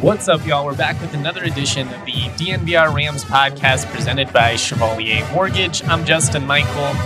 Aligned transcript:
What's 0.00 0.26
up, 0.26 0.44
y'all? 0.46 0.64
We're 0.64 0.74
back 0.74 0.98
with 1.02 1.12
another 1.12 1.44
edition 1.44 1.86
of 1.86 2.04
the 2.06 2.12
DNVR 2.12 2.94
Rams 2.94 3.24
podcast 3.24 3.92
presented 3.92 4.32
by 4.32 4.56
Chevalier 4.56 5.28
Mortgage. 5.32 5.84
I'm 5.84 6.06
Justin 6.06 6.46
Michael, 6.46 6.96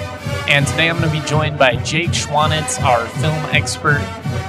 and 0.49 0.65
today 0.69 0.89
I'm 0.89 0.97
going 0.99 1.11
to 1.11 1.21
be 1.21 1.27
joined 1.27 1.59
by 1.59 1.77
Jake 1.83 2.11
Schwanitz, 2.11 2.81
our 2.81 3.05
film 3.07 3.35
expert. 3.47 4.01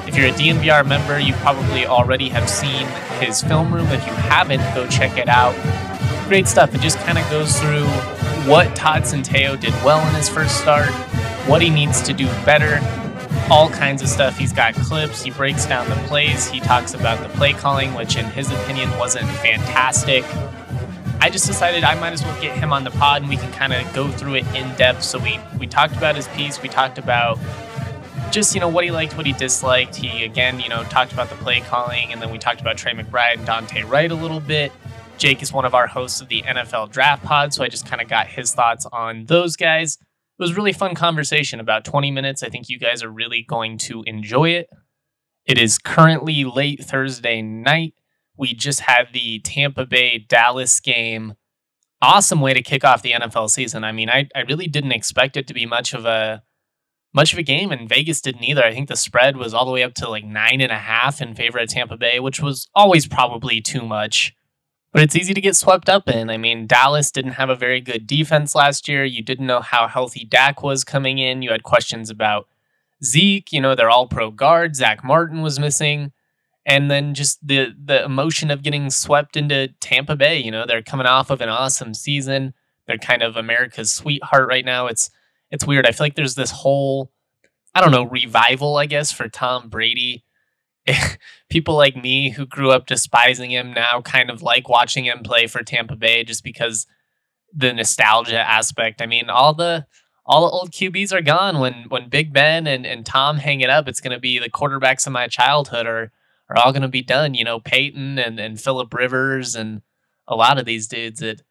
If 0.07 0.15
you're 0.15 0.27
a 0.27 0.31
DNVR 0.31 0.87
member, 0.87 1.19
you 1.19 1.33
probably 1.33 1.87
already 1.87 2.29
have 2.29 2.47
seen 2.47 2.85
his 3.19 3.41
film 3.41 3.73
room. 3.73 3.87
If 3.87 4.05
you 4.05 4.13
haven't, 4.13 4.61
go 4.75 4.87
check 4.87 5.17
it 5.17 5.27
out. 5.27 5.55
Great 6.27 6.47
stuff. 6.47 6.75
It 6.75 6.81
just 6.81 6.99
kind 6.99 7.17
of 7.17 7.27
goes 7.31 7.59
through 7.59 7.87
what 8.49 8.73
Todd 8.75 9.01
Centeio 9.01 9.59
did 9.59 9.73
well 9.83 10.07
in 10.07 10.13
his 10.13 10.29
first 10.29 10.61
start, 10.61 10.89
what 11.49 11.61
he 11.61 11.71
needs 11.71 12.03
to 12.03 12.13
do 12.13 12.27
better, 12.45 12.79
all 13.49 13.69
kinds 13.69 14.01
of 14.01 14.09
stuff. 14.09 14.37
He's 14.37 14.53
got 14.53 14.73
clips, 14.75 15.23
he 15.23 15.31
breaks 15.31 15.65
down 15.65 15.89
the 15.89 15.95
plays, 16.07 16.47
he 16.47 16.59
talks 16.59 16.93
about 16.93 17.21
the 17.21 17.29
play 17.37 17.53
calling, 17.53 17.93
which 17.93 18.17
in 18.17 18.25
his 18.25 18.51
opinion 18.51 18.89
wasn't 18.97 19.27
fantastic. 19.27 20.23
I 21.19 21.29
just 21.29 21.47
decided 21.47 21.83
I 21.83 21.95
might 21.99 22.13
as 22.13 22.23
well 22.23 22.39
get 22.41 22.57
him 22.57 22.71
on 22.71 22.83
the 22.83 22.91
pod 22.91 23.21
and 23.21 23.29
we 23.29 23.37
can 23.37 23.51
kind 23.51 23.73
of 23.73 23.91
go 23.93 24.09
through 24.09 24.35
it 24.35 24.45
in 24.55 24.73
depth. 24.75 25.03
So 25.03 25.17
we 25.17 25.39
we 25.59 25.65
talked 25.67 25.95
about 25.95 26.15
his 26.15 26.27
piece, 26.29 26.61
we 26.61 26.69
talked 26.69 26.97
about 26.97 27.39
just 28.31 28.53
you 28.53 28.61
know 28.61 28.67
what 28.67 28.83
he 28.83 28.91
liked, 28.91 29.15
what 29.17 29.25
he 29.25 29.33
disliked. 29.33 29.95
He 29.95 30.23
again, 30.23 30.59
you 30.59 30.69
know, 30.69 30.83
talked 30.83 31.13
about 31.13 31.29
the 31.29 31.35
play 31.35 31.61
calling, 31.61 32.11
and 32.11 32.21
then 32.21 32.31
we 32.31 32.37
talked 32.37 32.61
about 32.61 32.77
Trey 32.77 32.93
McBride 32.93 33.37
and 33.37 33.45
Dante 33.45 33.83
Wright 33.83 34.11
a 34.11 34.15
little 34.15 34.39
bit. 34.39 34.71
Jake 35.17 35.41
is 35.41 35.51
one 35.51 35.65
of 35.65 35.73
our 35.73 35.87
hosts 35.87 36.21
of 36.21 36.27
the 36.27 36.43
NFL 36.43 36.91
Draft 36.91 37.23
Pod, 37.23 37.53
so 37.53 37.63
I 37.63 37.69
just 37.69 37.87
kind 37.87 38.01
of 38.01 38.07
got 38.07 38.27
his 38.27 38.53
thoughts 38.53 38.85
on 38.85 39.25
those 39.25 39.55
guys 39.55 39.97
it 40.39 40.43
was 40.43 40.55
really 40.55 40.73
fun 40.73 40.93
conversation 40.93 41.59
about 41.59 41.83
20 41.83 42.11
minutes. 42.11 42.43
I 42.43 42.49
think 42.49 42.69
you 42.69 42.77
guys 42.77 43.01
are 43.01 43.09
really 43.09 43.41
going 43.41 43.77
to 43.79 44.03
enjoy 44.05 44.49
it. 44.49 44.69
It 45.45 45.57
is 45.57 45.79
currently 45.79 46.43
late 46.43 46.83
thursday 46.83 47.41
night. 47.41 47.95
We 48.37 48.53
just 48.53 48.81
had 48.81 49.07
the 49.13 49.39
tampa 49.39 49.85
bay 49.85 50.19
dallas 50.19 50.79
game. 50.79 51.33
Awesome 52.01 52.41
way 52.41 52.53
to 52.53 52.61
kick 52.61 52.83
off 52.83 53.01
the 53.01 53.13
nfl 53.13 53.49
season. 53.49 53.83
I 53.83 53.91
mean 53.91 54.09
i, 54.09 54.27
I 54.35 54.41
really 54.41 54.67
didn't 54.67 54.91
expect 54.91 55.37
it 55.37 55.47
to 55.47 55.53
be 55.53 55.65
much 55.65 55.93
of 55.93 56.05
a 56.05 56.43
much 57.13 57.33
of 57.33 57.39
a 57.39 57.43
game 57.43 57.71
and 57.71 57.89
vegas 57.89 58.21
didn't 58.21 58.43
either. 58.43 58.63
I 58.63 58.73
think 58.73 58.89
the 58.89 58.95
spread 58.95 59.37
was 59.37 59.53
all 59.55 59.65
the 59.65 59.71
way 59.71 59.81
up 59.81 59.95
to 59.95 60.09
like 60.09 60.25
nine 60.25 60.61
and 60.61 60.71
a 60.71 60.77
half 60.77 61.19
in 61.19 61.33
favor 61.33 61.57
of 61.57 61.69
tampa 61.69 61.97
bay 61.97 62.19
which 62.19 62.41
was 62.41 62.69
always 62.75 63.07
probably 63.07 63.59
too 63.59 63.81
much 63.81 64.35
but 64.91 65.01
it's 65.01 65.15
easy 65.15 65.33
to 65.33 65.41
get 65.41 65.55
swept 65.55 65.89
up 65.89 66.09
in. 66.09 66.29
I 66.29 66.37
mean, 66.37 66.67
Dallas 66.67 67.11
didn't 67.11 67.33
have 67.33 67.49
a 67.49 67.55
very 67.55 67.81
good 67.81 68.07
defense 68.07 68.55
last 68.55 68.87
year. 68.87 69.03
You 69.03 69.21
didn't 69.21 69.47
know 69.47 69.61
how 69.61 69.87
healthy 69.87 70.25
Dak 70.25 70.63
was 70.63 70.83
coming 70.83 71.17
in. 71.17 71.41
You 71.41 71.51
had 71.51 71.63
questions 71.63 72.09
about 72.09 72.47
Zeke. 73.03 73.51
You 73.51 73.61
know, 73.61 73.75
they're 73.75 73.89
all 73.89 74.07
pro 74.07 74.31
guard. 74.31 74.75
Zach 74.75 75.03
Martin 75.03 75.41
was 75.41 75.59
missing. 75.59 76.11
And 76.65 76.91
then 76.91 77.13
just 77.13 77.45
the 77.45 77.73
the 77.81 78.03
emotion 78.03 78.51
of 78.51 78.63
getting 78.63 78.89
swept 78.89 79.37
into 79.37 79.69
Tampa 79.79 80.15
Bay. 80.15 80.39
You 80.39 80.51
know, 80.51 80.65
they're 80.65 80.81
coming 80.81 81.05
off 81.05 81.29
of 81.29 81.39
an 81.39 81.49
awesome 81.49 81.93
season. 81.93 82.53
They're 82.87 82.97
kind 82.97 83.21
of 83.21 83.37
America's 83.37 83.91
sweetheart 83.91 84.47
right 84.49 84.65
now. 84.65 84.87
It's 84.87 85.09
it's 85.49 85.65
weird. 85.65 85.85
I 85.85 85.91
feel 85.91 86.05
like 86.05 86.15
there's 86.15 86.35
this 86.35 86.51
whole 86.51 87.11
I 87.73 87.81
don't 87.81 87.91
know, 87.91 88.05
revival, 88.05 88.77
I 88.77 88.87
guess, 88.87 89.11
for 89.11 89.29
Tom 89.29 89.69
Brady 89.69 90.23
people 91.49 91.75
like 91.75 91.95
me 91.95 92.31
who 92.31 92.45
grew 92.45 92.71
up 92.71 92.87
despising 92.87 93.51
him 93.51 93.73
now 93.73 94.01
kind 94.01 94.29
of 94.29 94.41
like 94.41 94.69
watching 94.69 95.05
him 95.05 95.19
play 95.23 95.47
for 95.47 95.63
Tampa 95.63 95.95
Bay 95.95 96.23
just 96.23 96.43
because 96.43 96.87
the 97.53 97.73
nostalgia 97.73 98.39
aspect. 98.39 99.01
I 99.01 99.05
mean, 99.05 99.29
all 99.29 99.53
the 99.53 99.85
all 100.25 100.45
the 100.45 100.51
old 100.51 100.71
QBs 100.71 101.13
are 101.13 101.21
gone. 101.21 101.59
When 101.59 101.85
when 101.89 102.09
Big 102.09 102.33
Ben 102.33 102.67
and, 102.67 102.85
and 102.85 103.05
Tom 103.05 103.37
hang 103.37 103.61
it 103.61 103.69
up, 103.69 103.87
it's 103.87 104.01
gonna 104.01 104.19
be 104.19 104.39
the 104.39 104.49
quarterbacks 104.49 105.07
of 105.07 105.13
my 105.13 105.27
childhood 105.27 105.87
are 105.87 106.11
are 106.49 106.57
all 106.57 106.73
gonna 106.73 106.87
be 106.87 107.01
done. 107.01 107.33
You 107.33 107.43
know, 107.43 107.59
Peyton 107.59 108.19
and, 108.19 108.39
and 108.39 108.59
Philip 108.59 108.93
Rivers 108.93 109.55
and 109.55 109.81
a 110.27 110.35
lot 110.35 110.57
of 110.57 110.65
these 110.65 110.87
dudes 110.87 111.19
that 111.21 111.41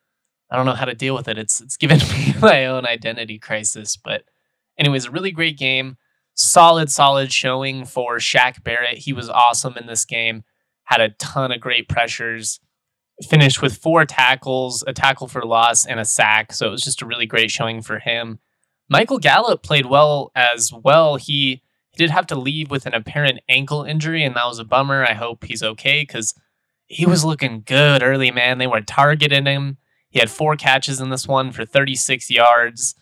I 0.50 0.56
don't 0.56 0.66
know 0.66 0.74
how 0.74 0.84
to 0.84 0.94
deal 0.94 1.14
with 1.14 1.28
it. 1.28 1.38
It's 1.38 1.60
it's 1.60 1.76
given 1.76 1.98
me 2.12 2.34
my 2.40 2.66
own 2.66 2.86
identity 2.86 3.38
crisis. 3.38 3.96
But 3.96 4.24
anyways, 4.78 5.06
a 5.06 5.10
really 5.10 5.32
great 5.32 5.58
game 5.58 5.96
solid, 6.36 6.90
solid 6.90 7.32
showing 7.32 7.84
for 7.84 8.18
Shaq 8.18 8.62
Barrett. 8.62 8.98
He 8.98 9.12
was 9.12 9.28
awesome 9.28 9.76
in 9.76 9.86
this 9.86 10.04
game, 10.04 10.44
had 10.84 11.00
a 11.00 11.10
ton 11.10 11.50
of 11.50 11.60
great 11.60 11.88
pressures, 11.88 12.60
finished 13.28 13.62
with 13.62 13.76
four 13.76 14.04
tackles, 14.04 14.84
a 14.86 14.92
tackle 14.92 15.26
for 15.26 15.42
loss, 15.42 15.84
and 15.84 15.98
a 15.98 16.04
sack. 16.04 16.52
So 16.52 16.68
it 16.68 16.70
was 16.70 16.82
just 16.82 17.02
a 17.02 17.06
really 17.06 17.26
great 17.26 17.50
showing 17.50 17.82
for 17.82 17.98
him. 17.98 18.38
Michael 18.88 19.18
Gallup 19.18 19.62
played 19.62 19.86
well 19.86 20.30
as 20.36 20.72
well. 20.72 21.16
He, 21.16 21.62
he 21.90 21.96
did 21.96 22.10
have 22.10 22.26
to 22.28 22.38
leave 22.38 22.70
with 22.70 22.86
an 22.86 22.94
apparent 22.94 23.40
ankle 23.48 23.82
injury, 23.82 24.22
and 24.22 24.36
that 24.36 24.46
was 24.46 24.58
a 24.58 24.64
bummer. 24.64 25.04
I 25.04 25.14
hope 25.14 25.44
he's 25.44 25.62
okay 25.62 26.02
because 26.02 26.34
he 26.86 27.06
was 27.06 27.24
looking 27.24 27.62
good 27.66 28.02
early, 28.02 28.30
man. 28.30 28.58
They 28.58 28.66
were 28.66 28.82
targeting 28.82 29.46
him. 29.46 29.78
He 30.10 30.20
had 30.20 30.30
four 30.30 30.54
catches 30.56 31.00
in 31.00 31.10
this 31.10 31.26
one 31.26 31.50
for 31.50 31.64
36 31.64 32.30
yards, 32.30 32.94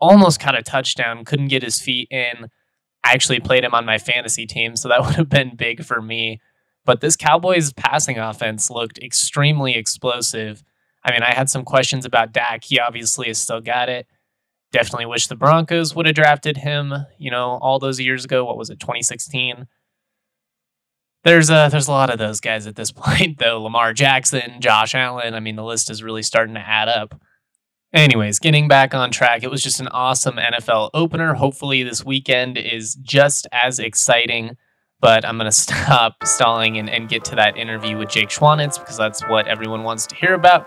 almost 0.00 0.38
caught 0.38 0.56
a 0.56 0.62
touchdown, 0.62 1.24
couldn't 1.24 1.48
get 1.48 1.62
his 1.62 1.80
feet 1.80 2.08
in. 2.10 2.48
I 3.04 3.12
actually 3.12 3.40
played 3.40 3.64
him 3.64 3.74
on 3.74 3.84
my 3.84 3.98
fantasy 3.98 4.46
team, 4.46 4.76
so 4.76 4.88
that 4.88 5.00
would 5.04 5.14
have 5.14 5.28
been 5.28 5.56
big 5.56 5.84
for 5.84 6.00
me. 6.00 6.40
But 6.84 7.00
this 7.00 7.16
Cowboys 7.16 7.72
passing 7.72 8.18
offense 8.18 8.70
looked 8.70 8.98
extremely 8.98 9.76
explosive. 9.76 10.64
I 11.04 11.12
mean, 11.12 11.22
I 11.22 11.32
had 11.32 11.50
some 11.50 11.64
questions 11.64 12.04
about 12.04 12.32
Dak. 12.32 12.64
He 12.64 12.78
obviously 12.78 13.28
has 13.28 13.38
still 13.38 13.60
got 13.60 13.88
it. 13.88 14.06
Definitely 14.72 15.06
wish 15.06 15.26
the 15.26 15.36
Broncos 15.36 15.94
would 15.94 16.06
have 16.06 16.14
drafted 16.14 16.56
him, 16.56 16.94
you 17.18 17.30
know, 17.30 17.58
all 17.60 17.78
those 17.78 18.00
years 18.00 18.24
ago. 18.24 18.44
What 18.44 18.56
was 18.56 18.70
it, 18.70 18.80
2016? 18.80 19.66
There's 21.24 21.50
a 21.50 21.68
there's 21.70 21.88
a 21.88 21.92
lot 21.92 22.10
of 22.10 22.18
those 22.18 22.40
guys 22.40 22.66
at 22.66 22.74
this 22.74 22.90
point, 22.96 23.38
though. 23.38 23.62
Lamar 23.62 23.92
Jackson, 23.92 24.60
Josh 24.60 24.94
Allen. 24.94 25.34
I 25.34 25.40
mean, 25.40 25.56
the 25.56 25.64
list 25.64 25.90
is 25.90 26.02
really 26.02 26.22
starting 26.22 26.54
to 26.54 26.60
add 26.60 26.88
up. 26.88 27.20
Anyways, 27.94 28.38
getting 28.38 28.68
back 28.68 28.94
on 28.94 29.10
track, 29.10 29.42
it 29.42 29.50
was 29.50 29.62
just 29.62 29.78
an 29.78 29.88
awesome 29.88 30.36
NFL 30.36 30.90
opener. 30.94 31.34
Hopefully, 31.34 31.82
this 31.82 32.02
weekend 32.02 32.56
is 32.56 32.94
just 32.94 33.46
as 33.52 33.78
exciting. 33.78 34.56
But 35.00 35.26
I'm 35.26 35.36
going 35.36 35.46
to 35.50 35.52
stop 35.52 36.24
stalling 36.24 36.78
and, 36.78 36.88
and 36.88 37.08
get 37.08 37.24
to 37.26 37.36
that 37.36 37.56
interview 37.58 37.98
with 37.98 38.08
Jake 38.08 38.30
Schwanitz 38.30 38.78
because 38.78 38.96
that's 38.96 39.20
what 39.28 39.46
everyone 39.46 39.82
wants 39.82 40.06
to 40.06 40.14
hear 40.14 40.32
about. 40.32 40.66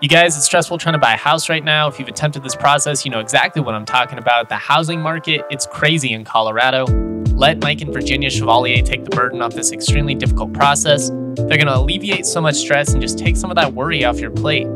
You 0.00 0.08
guys, 0.08 0.36
it's 0.36 0.46
stressful 0.46 0.78
trying 0.78 0.94
to 0.94 0.98
buy 0.98 1.14
a 1.14 1.16
house 1.16 1.48
right 1.48 1.62
now. 1.62 1.88
If 1.88 1.98
you've 1.98 2.08
attempted 2.08 2.42
this 2.42 2.54
process, 2.54 3.04
you 3.04 3.10
know 3.10 3.18
exactly 3.20 3.60
what 3.62 3.74
I'm 3.74 3.84
talking 3.84 4.18
about. 4.18 4.48
The 4.48 4.56
housing 4.56 5.00
market, 5.00 5.44
it's 5.50 5.66
crazy 5.66 6.12
in 6.12 6.24
Colorado. 6.24 6.86
Let 7.34 7.60
Mike 7.62 7.80
and 7.82 7.92
Virginia 7.92 8.30
Chevalier 8.30 8.82
take 8.82 9.04
the 9.04 9.10
burden 9.10 9.42
off 9.42 9.54
this 9.54 9.72
extremely 9.72 10.14
difficult 10.14 10.52
process. 10.52 11.10
They're 11.10 11.56
going 11.56 11.66
to 11.66 11.76
alleviate 11.76 12.26
so 12.26 12.40
much 12.40 12.56
stress 12.56 12.92
and 12.92 13.02
just 13.02 13.18
take 13.18 13.36
some 13.36 13.50
of 13.50 13.56
that 13.56 13.74
worry 13.74 14.04
off 14.04 14.20
your 14.20 14.30
plate. 14.30 14.66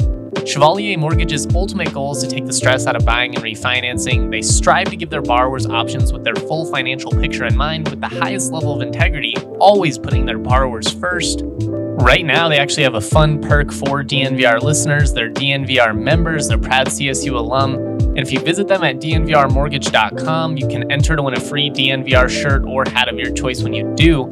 Chevalier 0.47 0.99
Mortgage's 0.99 1.47
ultimate 1.55 1.93
goal 1.93 2.17
is 2.17 2.23
to 2.23 2.29
take 2.29 2.47
the 2.47 2.53
stress 2.53 2.87
out 2.87 2.97
of 2.97 3.05
buying 3.05 3.35
and 3.35 3.45
refinancing. 3.45 4.31
They 4.31 4.43
strive 4.43 4.89
to 4.91 4.97
give 4.97 5.09
their 5.09 5.23
borrowers 5.23 5.67
options 5.67 6.13
with 6.13 6.25
their 6.25 6.35
full 6.35 6.71
financial 6.71 7.13
picture 7.13 7.45
in 7.45 7.57
mind, 7.57 7.89
with 7.89 8.01
the 8.01 8.09
highest 8.09 8.53
level 8.53 8.75
of 8.75 8.83
integrity, 8.83 9.35
always 9.61 9.99
putting 9.99 10.27
their 10.27 10.39
borrowers 10.39 10.91
first. 10.93 11.43
Right 11.45 12.25
now, 12.25 12.49
they 12.49 12.59
actually 12.59 12.83
have 12.83 12.97
a 12.97 13.01
fun 13.01 13.41
perk 13.41 13.71
for 13.71 14.03
DNVR 14.03 14.61
listeners. 14.61 15.13
They're 15.13 15.31
DNVR 15.31 15.97
members, 15.97 16.49
they're 16.49 16.59
proud 16.59 16.89
CSU 16.89 17.35
alum. 17.35 17.75
And 17.75 18.19
if 18.19 18.33
you 18.33 18.41
visit 18.41 18.67
them 18.67 18.83
at 18.83 18.97
dnvrmortgage.com, 18.97 20.57
you 20.57 20.67
can 20.67 20.91
enter 20.91 21.15
to 21.15 21.23
win 21.23 21.37
a 21.37 21.41
free 21.41 21.71
DNVR 21.71 22.29
shirt 22.29 22.65
or 22.65 22.85
hat 22.91 23.09
of 23.09 23.17
your 23.17 23.33
choice 23.33 23.63
when 23.63 23.73
you 23.73 23.93
do. 23.95 24.27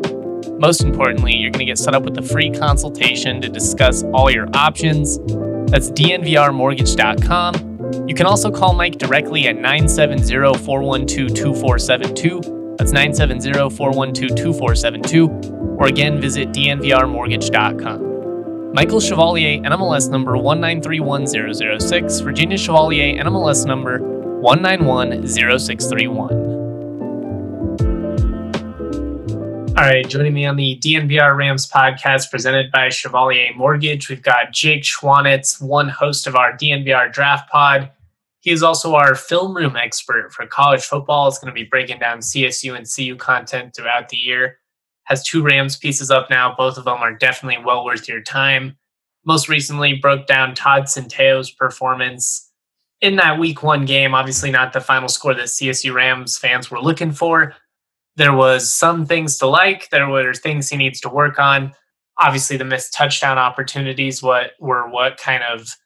Most 0.59 0.83
importantly, 0.83 1.37
you're 1.37 1.51
going 1.51 1.61
to 1.61 1.67
get 1.67 1.79
set 1.79 1.95
up 1.95 2.03
with 2.03 2.19
a 2.19 2.23
free 2.23 2.51
consultation 2.51 3.41
to 3.41 3.49
discuss 3.49 4.03
all 4.13 4.31
your 4.31 4.49
options. 4.55 5.19
That's 5.71 5.91
dnvrmortgage.com. 5.91 8.09
You 8.09 8.15
can 8.15 8.27
also 8.27 8.51
call 8.51 8.75
Mike 8.75 8.99
directly 8.99 9.49
at 9.49 9.57
970 9.57 10.59
412 10.65 11.35
2472. 11.35 12.75
That's 12.77 12.93
970 12.93 13.71
412 13.77 14.37
2472. 14.37 15.31
Or 15.79 15.87
again, 15.87 16.21
visit 16.21 16.51
dnvrmortgage.com. 16.51 18.11
Michael 18.73 19.01
Chevalier, 19.01 19.59
NMLS 19.63 20.11
number 20.11 20.35
1931006. 20.35 22.23
Virginia 22.23 22.57
Chevalier, 22.57 23.21
NMLS 23.23 23.67
number 23.67 23.99
1910631. 23.99 26.50
All 29.81 29.87
right, 29.87 30.07
joining 30.07 30.35
me 30.35 30.45
on 30.45 30.57
the 30.57 30.79
DNVR 30.83 31.35
Rams 31.35 31.67
podcast 31.67 32.31
presented 32.31 32.71
by 32.71 32.91
Chevalier 32.91 33.55
Mortgage, 33.57 34.11
we've 34.11 34.23
got 34.23 34.53
Jake 34.53 34.83
Schwanitz, 34.83 35.59
one 35.59 35.89
host 35.89 36.27
of 36.27 36.37
our 36.37 36.53
DNVR 36.53 37.11
Draft 37.11 37.51
Pod. 37.51 37.91
He 38.41 38.51
is 38.51 38.63
also 38.63 38.95
our 38.95 39.15
film 39.15 39.57
room 39.57 39.77
expert 39.77 40.35
for 40.35 40.47
college 40.47 40.83
football. 40.83 41.29
It's 41.29 41.39
going 41.39 41.51
to 41.51 41.59
be 41.59 41.65
breaking 41.65 41.99
down 41.99 42.19
CSU 42.19 42.77
and 42.77 42.87
CU 42.87 43.17
content 43.17 43.75
throughout 43.75 44.11
the 44.11 44.19
year. 44.19 44.59
Has 45.05 45.25
two 45.25 45.43
Rams 45.43 45.79
pieces 45.79 46.11
up 46.11 46.29
now. 46.29 46.55
Both 46.55 46.77
of 46.77 46.85
them 46.85 46.99
are 46.99 47.15
definitely 47.15 47.65
well 47.65 47.83
worth 47.83 48.07
your 48.07 48.21
time. 48.21 48.77
Most 49.25 49.49
recently, 49.49 49.95
broke 49.95 50.27
down 50.27 50.55
Todd 50.55 50.89
Centeio's 50.89 51.51
performance 51.51 52.51
in 53.01 53.17
that 53.17 53.39
week 53.39 53.63
one 53.63 53.87
game. 53.87 54.15
Obviously, 54.15 54.51
not 54.51 54.75
the 54.75 54.81
final 54.83 55.09
score 55.09 55.33
that 55.33 55.47
CSU 55.47 55.95
Rams 55.95 56.37
fans 56.37 56.71
were 56.71 56.83
looking 56.83 57.13
for, 57.13 57.55
there 58.17 58.35
was 58.35 58.75
some 58.75 59.07
things 59.07 59.39
to 59.39 59.47
like 59.47 59.89
there 59.91 60.09
were 60.09 60.35
things 60.35 60.69
he 60.69 60.77
needs 60.77 61.01
to 61.01 61.09
work 61.09 61.39
on. 61.39 61.73
Obviously 62.19 62.57
the 62.57 62.65
missed 62.65 62.93
touchdown 62.93 63.39
opportunities 63.39 64.23
what 64.23 64.53
were 64.61 64.89
what 64.89 65.17
kind 65.17 65.43
of 65.43 65.77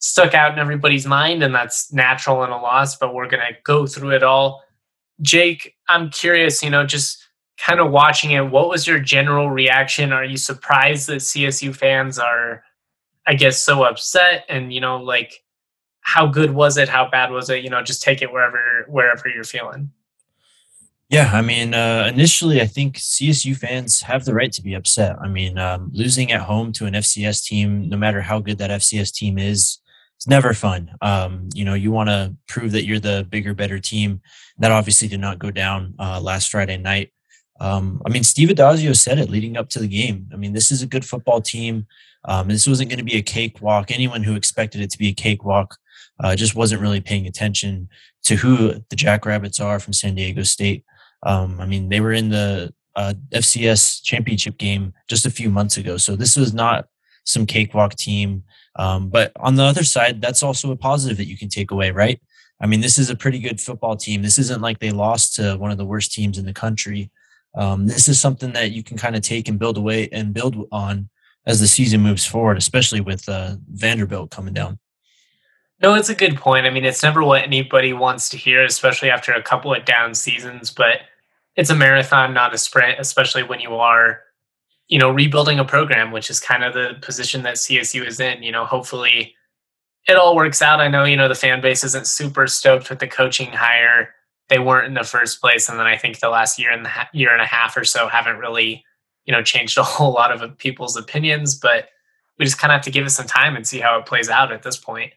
stuck 0.00 0.34
out 0.34 0.52
in 0.52 0.58
everybody's 0.58 1.06
mind 1.06 1.42
and 1.42 1.54
that's 1.54 1.92
natural 1.92 2.44
in 2.44 2.50
a 2.50 2.60
loss 2.60 2.96
but 2.96 3.14
we're 3.14 3.28
going 3.28 3.42
to 3.42 3.56
go 3.64 3.86
through 3.86 4.10
it 4.10 4.22
all. 4.22 4.62
Jake 5.20 5.74
i'm 5.88 6.10
curious 6.10 6.62
you 6.62 6.70
know 6.70 6.86
just 6.86 7.18
kind 7.58 7.80
of 7.80 7.90
watching 7.90 8.30
it 8.30 8.50
what 8.50 8.68
was 8.68 8.86
your 8.86 9.00
general 9.00 9.50
reaction? 9.50 10.12
Are 10.12 10.24
you 10.24 10.36
surprised 10.36 11.08
that 11.08 11.16
csu 11.16 11.74
fans 11.74 12.18
are 12.18 12.62
i 13.26 13.34
guess 13.34 13.62
so 13.62 13.84
upset? 13.84 14.44
And 14.48 14.72
you 14.72 14.80
know 14.80 14.98
like 14.98 15.42
how 16.00 16.26
good 16.26 16.52
was 16.52 16.78
it? 16.78 16.88
How 16.88 17.08
bad 17.10 17.30
was 17.30 17.50
it? 17.50 17.64
You 17.64 17.70
know 17.70 17.82
just 17.82 18.02
take 18.02 18.22
it 18.22 18.32
wherever 18.32 18.86
wherever 18.88 19.28
you're 19.28 19.44
feeling 19.44 19.90
yeah, 21.10 21.30
I 21.32 21.40
mean, 21.40 21.72
uh, 21.72 22.10
initially, 22.12 22.60
I 22.60 22.66
think 22.66 22.98
CSU 22.98 23.56
fans 23.56 24.02
have 24.02 24.24
the 24.26 24.34
right 24.34 24.52
to 24.52 24.62
be 24.62 24.74
upset. 24.74 25.16
I 25.20 25.28
mean, 25.28 25.58
um, 25.58 25.90
losing 25.94 26.32
at 26.32 26.42
home 26.42 26.70
to 26.72 26.84
an 26.84 26.94
FCS 26.94 27.44
team, 27.44 27.88
no 27.88 27.96
matter 27.96 28.20
how 28.20 28.40
good 28.40 28.58
that 28.58 28.70
FCS 28.70 29.12
team 29.14 29.38
is, 29.38 29.78
it's 30.16 30.26
never 30.26 30.52
fun. 30.52 30.90
Um, 31.00 31.48
you 31.54 31.64
know, 31.64 31.74
you 31.74 31.92
want 31.92 32.10
to 32.10 32.34
prove 32.46 32.72
that 32.72 32.84
you're 32.84 32.98
the 32.98 33.26
bigger, 33.30 33.54
better 33.54 33.78
team. 33.78 34.20
That 34.58 34.70
obviously 34.72 35.08
did 35.08 35.20
not 35.20 35.38
go 35.38 35.50
down 35.50 35.94
uh, 35.98 36.20
last 36.20 36.50
Friday 36.50 36.76
night. 36.76 37.12
Um, 37.60 38.02
I 38.04 38.10
mean, 38.10 38.24
Steve 38.24 38.50
Addazio 38.50 38.94
said 38.96 39.18
it 39.18 39.30
leading 39.30 39.56
up 39.56 39.70
to 39.70 39.78
the 39.78 39.88
game. 39.88 40.28
I 40.32 40.36
mean, 40.36 40.52
this 40.52 40.70
is 40.70 40.82
a 40.82 40.86
good 40.86 41.04
football 41.04 41.40
team. 41.40 41.86
Um, 42.24 42.48
this 42.48 42.66
wasn't 42.66 42.90
going 42.90 42.98
to 42.98 43.04
be 43.04 43.16
a 43.16 43.22
cakewalk. 43.22 43.90
Anyone 43.90 44.24
who 44.24 44.34
expected 44.34 44.80
it 44.82 44.90
to 44.90 44.98
be 44.98 45.08
a 45.08 45.14
cakewalk 45.14 45.76
uh, 46.20 46.36
just 46.36 46.54
wasn't 46.54 46.82
really 46.82 47.00
paying 47.00 47.26
attention 47.26 47.88
to 48.24 48.36
who 48.36 48.74
the 48.90 48.96
Jackrabbits 48.96 49.60
are 49.60 49.78
from 49.78 49.92
San 49.92 50.14
Diego 50.14 50.42
State. 50.42 50.84
Um, 51.22 51.60
I 51.60 51.66
mean, 51.66 51.88
they 51.88 52.00
were 52.00 52.12
in 52.12 52.28
the 52.28 52.72
uh, 52.96 53.14
FCS 53.32 54.02
championship 54.02 54.58
game 54.58 54.92
just 55.08 55.26
a 55.26 55.30
few 55.30 55.50
months 55.50 55.76
ago. 55.76 55.96
So 55.96 56.16
this 56.16 56.36
was 56.36 56.52
not 56.52 56.86
some 57.24 57.46
cakewalk 57.46 57.94
team. 57.94 58.44
Um, 58.76 59.08
but 59.08 59.32
on 59.36 59.54
the 59.54 59.62
other 59.62 59.84
side, 59.84 60.20
that's 60.20 60.42
also 60.42 60.70
a 60.70 60.76
positive 60.76 61.16
that 61.18 61.28
you 61.28 61.36
can 61.36 61.48
take 61.48 61.70
away, 61.70 61.90
right? 61.90 62.20
I 62.60 62.66
mean, 62.66 62.80
this 62.80 62.98
is 62.98 63.10
a 63.10 63.16
pretty 63.16 63.38
good 63.38 63.60
football 63.60 63.96
team. 63.96 64.22
This 64.22 64.38
isn't 64.38 64.62
like 64.62 64.78
they 64.78 64.90
lost 64.90 65.36
to 65.36 65.56
one 65.56 65.70
of 65.70 65.78
the 65.78 65.84
worst 65.84 66.12
teams 66.12 66.38
in 66.38 66.44
the 66.44 66.52
country. 66.52 67.10
Um, 67.54 67.86
this 67.86 68.08
is 68.08 68.20
something 68.20 68.52
that 68.52 68.72
you 68.72 68.82
can 68.82 68.96
kind 68.96 69.16
of 69.16 69.22
take 69.22 69.48
and 69.48 69.58
build 69.58 69.76
away 69.76 70.08
and 70.10 70.34
build 70.34 70.66
on 70.72 71.08
as 71.46 71.60
the 71.60 71.66
season 71.66 72.00
moves 72.00 72.26
forward, 72.26 72.58
especially 72.58 73.00
with 73.00 73.28
uh, 73.28 73.56
Vanderbilt 73.68 74.30
coming 74.30 74.54
down. 74.54 74.78
No, 75.80 75.94
it's 75.94 76.08
a 76.08 76.14
good 76.14 76.36
point. 76.36 76.66
I 76.66 76.70
mean, 76.70 76.84
it's 76.84 77.02
never 77.02 77.22
what 77.22 77.42
anybody 77.44 77.92
wants 77.92 78.28
to 78.30 78.36
hear, 78.36 78.64
especially 78.64 79.10
after 79.10 79.32
a 79.32 79.42
couple 79.42 79.72
of 79.72 79.84
down 79.84 80.14
seasons, 80.14 80.70
but 80.70 81.02
it's 81.54 81.70
a 81.70 81.74
marathon, 81.74 82.34
not 82.34 82.54
a 82.54 82.58
sprint, 82.58 82.98
especially 82.98 83.44
when 83.44 83.60
you 83.60 83.76
are, 83.76 84.20
you 84.88 84.98
know, 84.98 85.10
rebuilding 85.10 85.60
a 85.60 85.64
program, 85.64 86.10
which 86.10 86.30
is 86.30 86.40
kind 86.40 86.64
of 86.64 86.74
the 86.74 86.96
position 87.00 87.42
that 87.44 87.56
CSU 87.56 88.04
is 88.06 88.18
in. 88.18 88.42
You 88.42 88.50
know, 88.50 88.64
hopefully 88.64 89.36
it 90.08 90.16
all 90.16 90.34
works 90.34 90.62
out. 90.62 90.80
I 90.80 90.88
know, 90.88 91.04
you 91.04 91.16
know, 91.16 91.28
the 91.28 91.34
fan 91.34 91.60
base 91.60 91.84
isn't 91.84 92.08
super 92.08 92.46
stoked 92.48 92.90
with 92.90 92.98
the 92.98 93.06
coaching 93.06 93.52
hire. 93.52 94.14
They 94.48 94.58
weren't 94.58 94.86
in 94.86 94.94
the 94.94 95.04
first 95.04 95.40
place. 95.40 95.68
And 95.68 95.78
then 95.78 95.86
I 95.86 95.96
think 95.96 96.18
the 96.18 96.30
last 96.30 96.58
year 96.58 96.70
and 96.70 96.84
the 96.84 96.88
ha- 96.88 97.10
year 97.12 97.32
and 97.32 97.42
a 97.42 97.46
half 97.46 97.76
or 97.76 97.84
so 97.84 98.08
haven't 98.08 98.38
really, 98.38 98.84
you 99.26 99.32
know, 99.32 99.42
changed 99.42 99.78
a 99.78 99.82
whole 99.84 100.12
lot 100.12 100.32
of 100.32 100.58
people's 100.58 100.96
opinions, 100.96 101.54
but 101.54 101.90
we 102.38 102.44
just 102.44 102.58
kind 102.58 102.72
of 102.72 102.76
have 102.76 102.84
to 102.84 102.90
give 102.90 103.06
it 103.06 103.10
some 103.10 103.26
time 103.26 103.54
and 103.54 103.66
see 103.66 103.78
how 103.78 103.98
it 103.98 104.06
plays 104.06 104.28
out 104.28 104.52
at 104.52 104.62
this 104.62 104.76
point. 104.76 105.12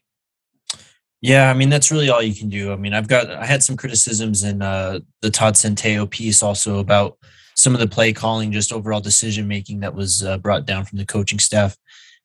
Yeah, 1.22 1.52
I 1.52 1.54
mean 1.54 1.70
that's 1.70 1.92
really 1.92 2.10
all 2.10 2.22
you 2.22 2.34
can 2.34 2.50
do. 2.50 2.74
I 2.74 2.76
mean, 2.76 2.94
I've 2.94 3.08
got 3.08 3.30
I 3.30 3.46
had 3.46 3.62
some 3.62 3.78
criticisms 3.78 4.44
in 4.44 4.62
uh, 4.62 5.00
the 5.22 5.30
Todd 5.30 5.54
Centeio 5.54 6.10
piece 6.10 6.42
also 6.42 6.80
about 6.80 7.18
some 7.56 7.76
of 7.76 7.80
the 7.80 7.88
play 7.88 8.12
calling, 8.12 8.52
just 8.52 8.74
overall 8.74 9.02
decision 9.02 9.48
making 9.48 9.82
that 9.82 9.94
was 9.94 10.24
uh, 10.24 10.40
brought 10.40 10.66
down 10.66 10.84
from 10.84 10.98
the 10.98 11.06
coaching 11.06 11.38
staff, 11.38 11.78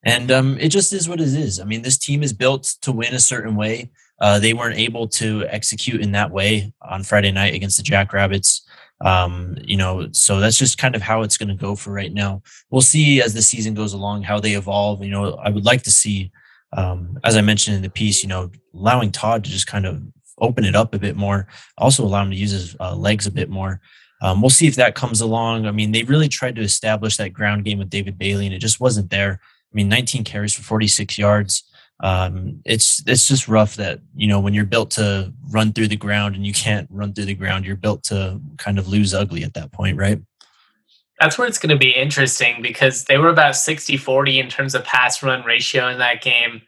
and 0.02 0.30
um, 0.30 0.58
it 0.58 0.70
just 0.70 0.94
is 0.94 1.08
what 1.10 1.20
it 1.20 1.28
is. 1.28 1.60
I 1.60 1.64
mean, 1.64 1.82
this 1.82 1.98
team 1.98 2.22
is 2.22 2.32
built 2.32 2.74
to 2.82 2.92
win 2.92 3.14
a 3.14 3.20
certain 3.20 3.54
way. 3.54 3.90
Uh, 4.18 4.38
they 4.38 4.54
weren't 4.54 4.78
able 4.78 5.06
to 5.08 5.46
execute 5.48 6.00
in 6.00 6.12
that 6.12 6.30
way 6.30 6.72
on 6.80 7.02
Friday 7.02 7.32
night 7.32 7.54
against 7.54 7.76
the 7.76 7.82
Jackrabbits. 7.82 8.66
Um, 9.04 9.58
you 9.62 9.76
know, 9.76 10.08
so 10.12 10.40
that's 10.40 10.56
just 10.56 10.78
kind 10.78 10.94
of 10.94 11.02
how 11.02 11.20
it's 11.20 11.36
going 11.36 11.50
to 11.50 11.54
go 11.54 11.76
for 11.76 11.90
right 11.92 12.12
now. 12.12 12.42
We'll 12.70 12.80
see 12.80 13.20
as 13.20 13.34
the 13.34 13.42
season 13.42 13.74
goes 13.74 13.92
along 13.92 14.22
how 14.22 14.40
they 14.40 14.54
evolve. 14.54 15.04
You 15.04 15.10
know, 15.10 15.34
I 15.34 15.50
would 15.50 15.66
like 15.66 15.82
to 15.82 15.90
see 15.90 16.32
um, 16.72 17.18
as 17.24 17.36
I 17.36 17.40
mentioned 17.40 17.76
in 17.76 17.82
the 17.82 17.90
piece, 17.90 18.22
you 18.22 18.28
know, 18.28 18.50
allowing 18.74 19.12
Todd 19.12 19.44
to 19.44 19.50
just 19.50 19.66
kind 19.66 19.86
of 19.86 20.02
open 20.38 20.64
it 20.64 20.76
up 20.76 20.94
a 20.94 20.98
bit 20.98 21.16
more, 21.16 21.48
also 21.78 22.04
allow 22.04 22.22
him 22.22 22.30
to 22.30 22.36
use 22.36 22.50
his 22.50 22.76
uh, 22.80 22.94
legs 22.94 23.26
a 23.26 23.30
bit 23.30 23.48
more. 23.48 23.80
Um, 24.22 24.40
we'll 24.40 24.50
see 24.50 24.66
if 24.66 24.76
that 24.76 24.94
comes 24.94 25.20
along. 25.20 25.66
I 25.66 25.70
mean, 25.70 25.92
they 25.92 26.02
really 26.02 26.28
tried 26.28 26.56
to 26.56 26.62
establish 26.62 27.16
that 27.18 27.32
ground 27.32 27.64
game 27.64 27.78
with 27.78 27.90
David 27.90 28.18
Bailey, 28.18 28.46
and 28.46 28.54
it 28.54 28.60
just 28.60 28.80
wasn't 28.80 29.10
there. 29.10 29.40
I 29.42 29.74
mean, 29.74 29.88
19 29.88 30.24
carries 30.24 30.54
for 30.54 30.62
46 30.62 31.18
yards. 31.18 31.64
Um, 32.00 32.60
it's 32.66 33.02
it's 33.06 33.26
just 33.26 33.48
rough 33.48 33.76
that 33.76 34.00
you 34.14 34.26
know 34.28 34.38
when 34.38 34.52
you're 34.52 34.66
built 34.66 34.90
to 34.92 35.32
run 35.50 35.72
through 35.72 35.88
the 35.88 35.96
ground 35.96 36.34
and 36.34 36.46
you 36.46 36.52
can't 36.52 36.86
run 36.90 37.14
through 37.14 37.24
the 37.24 37.34
ground, 37.34 37.64
you're 37.64 37.76
built 37.76 38.04
to 38.04 38.40
kind 38.58 38.78
of 38.78 38.86
lose 38.86 39.14
ugly 39.14 39.44
at 39.44 39.54
that 39.54 39.72
point, 39.72 39.96
right? 39.96 40.20
That's 41.20 41.38
where 41.38 41.48
it's 41.48 41.58
going 41.58 41.70
to 41.70 41.78
be 41.78 41.90
interesting 41.92 42.60
because 42.60 43.04
they 43.04 43.16
were 43.16 43.28
about 43.28 43.56
60 43.56 43.96
40 43.96 44.38
in 44.38 44.48
terms 44.48 44.74
of 44.74 44.84
pass 44.84 45.22
run 45.22 45.44
ratio 45.44 45.88
in 45.88 45.98
that 45.98 46.22
game. 46.22 46.62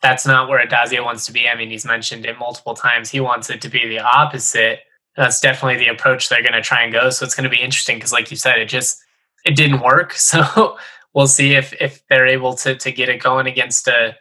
That's 0.00 0.26
not 0.26 0.48
where 0.48 0.64
Addazio 0.64 1.04
wants 1.04 1.26
to 1.26 1.32
be. 1.32 1.48
I 1.48 1.54
mean, 1.54 1.70
he's 1.70 1.84
mentioned 1.84 2.26
it 2.26 2.38
multiple 2.38 2.74
times. 2.74 3.10
He 3.10 3.20
wants 3.20 3.48
it 3.50 3.60
to 3.62 3.68
be 3.68 3.86
the 3.86 4.00
opposite. 4.00 4.80
That's 5.16 5.40
definitely 5.40 5.78
the 5.78 5.92
approach 5.92 6.28
they're 6.28 6.42
going 6.42 6.54
to 6.54 6.62
try 6.62 6.82
and 6.82 6.92
go. 6.92 7.10
So 7.10 7.24
it's 7.24 7.36
going 7.36 7.48
to 7.48 7.56
be 7.56 7.62
interesting 7.62 7.96
because, 7.96 8.12
like 8.12 8.30
you 8.30 8.36
said, 8.36 8.58
it 8.58 8.68
just 8.68 9.00
it 9.44 9.56
didn't 9.56 9.80
work. 9.80 10.14
So 10.18 10.78
we'll 11.14 11.26
see 11.26 11.54
if 11.54 11.72
if 11.80 12.02
they're 12.08 12.26
able 12.26 12.54
to 12.54 12.74
to 12.74 12.90
get 12.90 13.08
it 13.08 13.22
going 13.22 13.46
against 13.46 13.86
a 13.86 14.16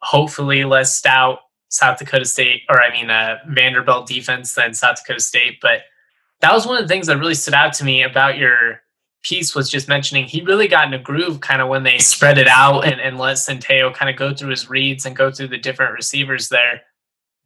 hopefully 0.00 0.64
less 0.64 0.96
stout 0.96 1.40
South 1.68 1.98
Dakota 1.98 2.24
State 2.24 2.62
or 2.68 2.82
I 2.82 2.90
mean 2.90 3.10
a 3.10 3.38
Vanderbilt 3.48 4.06
defense 4.06 4.54
than 4.54 4.74
South 4.74 4.96
Dakota 4.96 5.20
State. 5.20 5.58
But 5.60 5.82
that 6.40 6.52
was 6.52 6.66
one 6.66 6.76
of 6.76 6.82
the 6.82 6.88
things 6.88 7.06
that 7.06 7.18
really 7.18 7.34
stood 7.34 7.54
out 7.54 7.72
to 7.74 7.84
me 7.84 8.02
about 8.02 8.38
your 8.38 8.82
piece 9.22 9.54
was 9.54 9.68
just 9.68 9.88
mentioning 9.88 10.24
he 10.24 10.42
really 10.42 10.68
got 10.68 10.86
in 10.86 10.94
a 10.94 10.98
groove 10.98 11.40
kind 11.40 11.60
of 11.60 11.68
when 11.68 11.82
they 11.82 11.98
spread 11.98 12.38
it 12.38 12.48
out 12.48 12.84
and, 12.84 13.00
and 13.00 13.18
let 13.18 13.36
Centeio 13.36 13.92
kind 13.94 14.10
of 14.10 14.16
go 14.16 14.34
through 14.34 14.50
his 14.50 14.70
reads 14.70 15.06
and 15.06 15.16
go 15.16 15.30
through 15.30 15.48
the 15.48 15.58
different 15.58 15.92
receivers 15.92 16.48
there. 16.48 16.82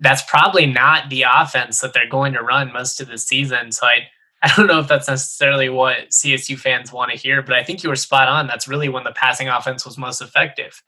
That's 0.01 0.23
probably 0.29 0.67
not 0.67 1.09
the 1.09 1.25
offense 1.29 1.81
that 1.81 1.93
they're 1.93 2.09
going 2.09 2.33
to 2.35 2.43
run 2.43 2.73
most 2.73 3.01
of 3.01 3.09
the 3.09 3.19
season. 3.19 3.73
So 3.73 3.87
I 3.87 4.09
I 4.45 4.53
don't 4.57 4.67
know 4.67 4.79
if 4.79 4.89
that's 4.89 5.09
necessarily 5.09 5.71
what 5.71 6.11
CSU 6.11 6.59
fans 6.59 6.93
want 6.93 7.11
to 7.11 7.17
hear, 7.17 7.41
but 7.41 7.55
I 7.55 7.65
think 7.65 7.83
you 7.83 7.89
were 7.89 7.97
spot 7.97 8.29
on. 8.29 8.47
That's 8.47 8.69
really 8.69 8.91
when 8.91 9.03
the 9.03 9.13
passing 9.13 9.49
offense 9.49 9.87
was 9.87 9.97
most 9.97 10.21
effective. 10.21 10.83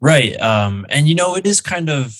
Right. 0.00 0.40
Um, 0.40 0.86
and 0.88 1.06
you 1.06 1.14
know, 1.14 1.36
it 1.36 1.46
is 1.46 1.60
kind 1.60 1.90
of 1.90 2.16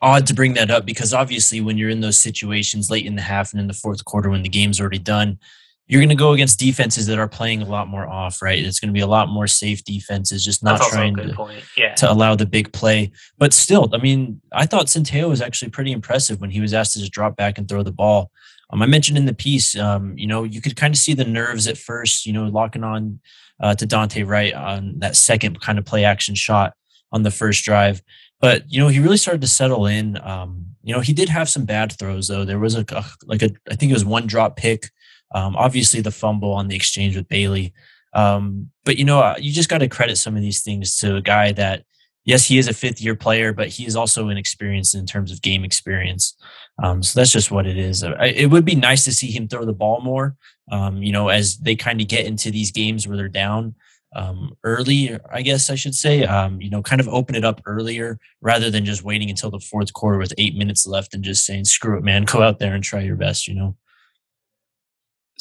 odd 0.00 0.26
to 0.28 0.34
bring 0.34 0.54
that 0.54 0.70
up 0.70 0.86
because 0.86 1.12
obviously 1.12 1.60
when 1.60 1.78
you're 1.78 1.90
in 1.90 2.00
those 2.00 2.22
situations 2.22 2.90
late 2.90 3.06
in 3.06 3.16
the 3.16 3.22
half 3.22 3.52
and 3.52 3.60
in 3.60 3.66
the 3.66 3.74
fourth 3.74 4.04
quarter 4.04 4.30
when 4.30 4.42
the 4.42 4.48
game's 4.48 4.80
already 4.80 5.00
done, 5.00 5.38
you're 5.86 6.00
going 6.00 6.08
to 6.08 6.14
go 6.14 6.32
against 6.32 6.58
defenses 6.58 7.06
that 7.06 7.18
are 7.18 7.28
playing 7.28 7.60
a 7.60 7.66
lot 7.66 7.88
more 7.88 8.06
off, 8.06 8.40
right? 8.40 8.58
It's 8.58 8.80
going 8.80 8.88
to 8.88 8.94
be 8.94 9.00
a 9.00 9.06
lot 9.06 9.28
more 9.28 9.46
safe 9.46 9.84
defenses, 9.84 10.44
just 10.44 10.62
not 10.62 10.80
trying 10.80 11.16
to, 11.16 11.60
yeah. 11.76 11.94
to 11.96 12.10
allow 12.10 12.34
the 12.34 12.46
big 12.46 12.72
play. 12.72 13.12
But 13.36 13.52
still, 13.52 13.90
I 13.92 13.98
mean, 13.98 14.40
I 14.52 14.64
thought 14.64 14.86
Centeio 14.86 15.28
was 15.28 15.42
actually 15.42 15.70
pretty 15.70 15.92
impressive 15.92 16.40
when 16.40 16.50
he 16.50 16.60
was 16.60 16.72
asked 16.72 16.94
to 16.94 17.00
just 17.00 17.12
drop 17.12 17.36
back 17.36 17.58
and 17.58 17.68
throw 17.68 17.82
the 17.82 17.92
ball. 17.92 18.30
Um, 18.70 18.80
I 18.80 18.86
mentioned 18.86 19.18
in 19.18 19.26
the 19.26 19.34
piece, 19.34 19.76
um, 19.76 20.16
you 20.16 20.26
know, 20.26 20.44
you 20.44 20.60
could 20.60 20.76
kind 20.76 20.94
of 20.94 20.98
see 20.98 21.14
the 21.14 21.24
nerves 21.24 21.66
at 21.66 21.76
first, 21.76 22.26
you 22.26 22.32
know, 22.32 22.44
locking 22.44 22.84
on 22.84 23.20
uh, 23.60 23.74
to 23.74 23.84
Dante 23.84 24.22
Wright 24.22 24.54
on 24.54 24.98
that 25.00 25.16
second 25.16 25.60
kind 25.60 25.78
of 25.78 25.84
play 25.84 26.04
action 26.04 26.34
shot 26.34 26.74
on 27.12 27.22
the 27.22 27.30
first 27.30 27.64
drive. 27.64 28.02
But 28.40 28.64
you 28.68 28.80
know, 28.80 28.88
he 28.88 28.98
really 28.98 29.16
started 29.16 29.42
to 29.42 29.46
settle 29.46 29.86
in. 29.86 30.18
Um, 30.22 30.66
you 30.82 30.94
know, 30.94 31.00
he 31.00 31.12
did 31.12 31.28
have 31.28 31.48
some 31.48 31.64
bad 31.64 31.92
throws 31.92 32.28
though. 32.28 32.44
There 32.44 32.58
was 32.58 32.74
a, 32.74 32.84
a 32.90 33.04
like 33.24 33.42
a 33.42 33.50
I 33.70 33.76
think 33.76 33.90
it 33.90 33.94
was 33.94 34.04
one 34.04 34.26
drop 34.26 34.56
pick 34.56 34.90
um, 35.34 35.56
obviously, 35.56 36.00
the 36.00 36.10
fumble 36.10 36.52
on 36.52 36.68
the 36.68 36.76
exchange 36.76 37.16
with 37.16 37.28
Bailey. 37.28 37.72
Um, 38.14 38.70
but 38.84 38.98
you 38.98 39.04
know, 39.04 39.20
uh, 39.20 39.36
you 39.38 39.52
just 39.52 39.68
got 39.68 39.78
to 39.78 39.88
credit 39.88 40.16
some 40.16 40.36
of 40.36 40.42
these 40.42 40.62
things 40.62 40.98
to 40.98 41.16
a 41.16 41.22
guy 41.22 41.52
that, 41.52 41.84
yes, 42.24 42.46
he 42.46 42.58
is 42.58 42.68
a 42.68 42.74
fifth 42.74 43.00
year 43.00 43.16
player, 43.16 43.52
but 43.52 43.68
he 43.68 43.86
is 43.86 43.96
also 43.96 44.28
inexperienced 44.28 44.94
in 44.94 45.06
terms 45.06 45.32
of 45.32 45.42
game 45.42 45.64
experience. 45.64 46.36
Um, 46.82 47.02
so 47.02 47.18
that's 47.18 47.32
just 47.32 47.50
what 47.50 47.66
it 47.66 47.78
is. 47.78 48.04
Uh, 48.04 48.16
it 48.20 48.46
would 48.50 48.64
be 48.64 48.74
nice 48.74 49.04
to 49.04 49.12
see 49.12 49.30
him 49.30 49.48
throw 49.48 49.64
the 49.64 49.72
ball 49.72 50.00
more. 50.00 50.36
Um, 50.70 51.02
you 51.02 51.12
know, 51.12 51.28
as 51.28 51.58
they 51.58 51.74
kind 51.74 52.00
of 52.00 52.08
get 52.08 52.26
into 52.26 52.50
these 52.50 52.70
games 52.70 53.06
where 53.06 53.16
they're 53.16 53.28
down 53.28 53.74
um, 54.14 54.52
early, 54.62 55.18
I 55.30 55.42
guess 55.42 55.70
I 55.70 55.74
should 55.74 55.94
say. 55.94 56.24
Um, 56.24 56.60
you 56.60 56.70
know, 56.70 56.82
kind 56.82 57.00
of 57.00 57.08
open 57.08 57.34
it 57.34 57.44
up 57.44 57.60
earlier 57.66 58.18
rather 58.40 58.70
than 58.70 58.84
just 58.84 59.02
waiting 59.02 59.30
until 59.30 59.50
the 59.50 59.58
fourth 59.58 59.92
quarter 59.92 60.18
with 60.18 60.34
eight 60.38 60.54
minutes 60.54 60.86
left 60.86 61.14
and 61.14 61.24
just 61.24 61.44
saying, 61.44 61.64
"Screw 61.64 61.98
it, 61.98 62.04
man, 62.04 62.24
go 62.24 62.42
out 62.42 62.58
there 62.58 62.74
and 62.74 62.84
try 62.84 63.00
your 63.00 63.16
best." 63.16 63.48
You 63.48 63.54
know. 63.54 63.76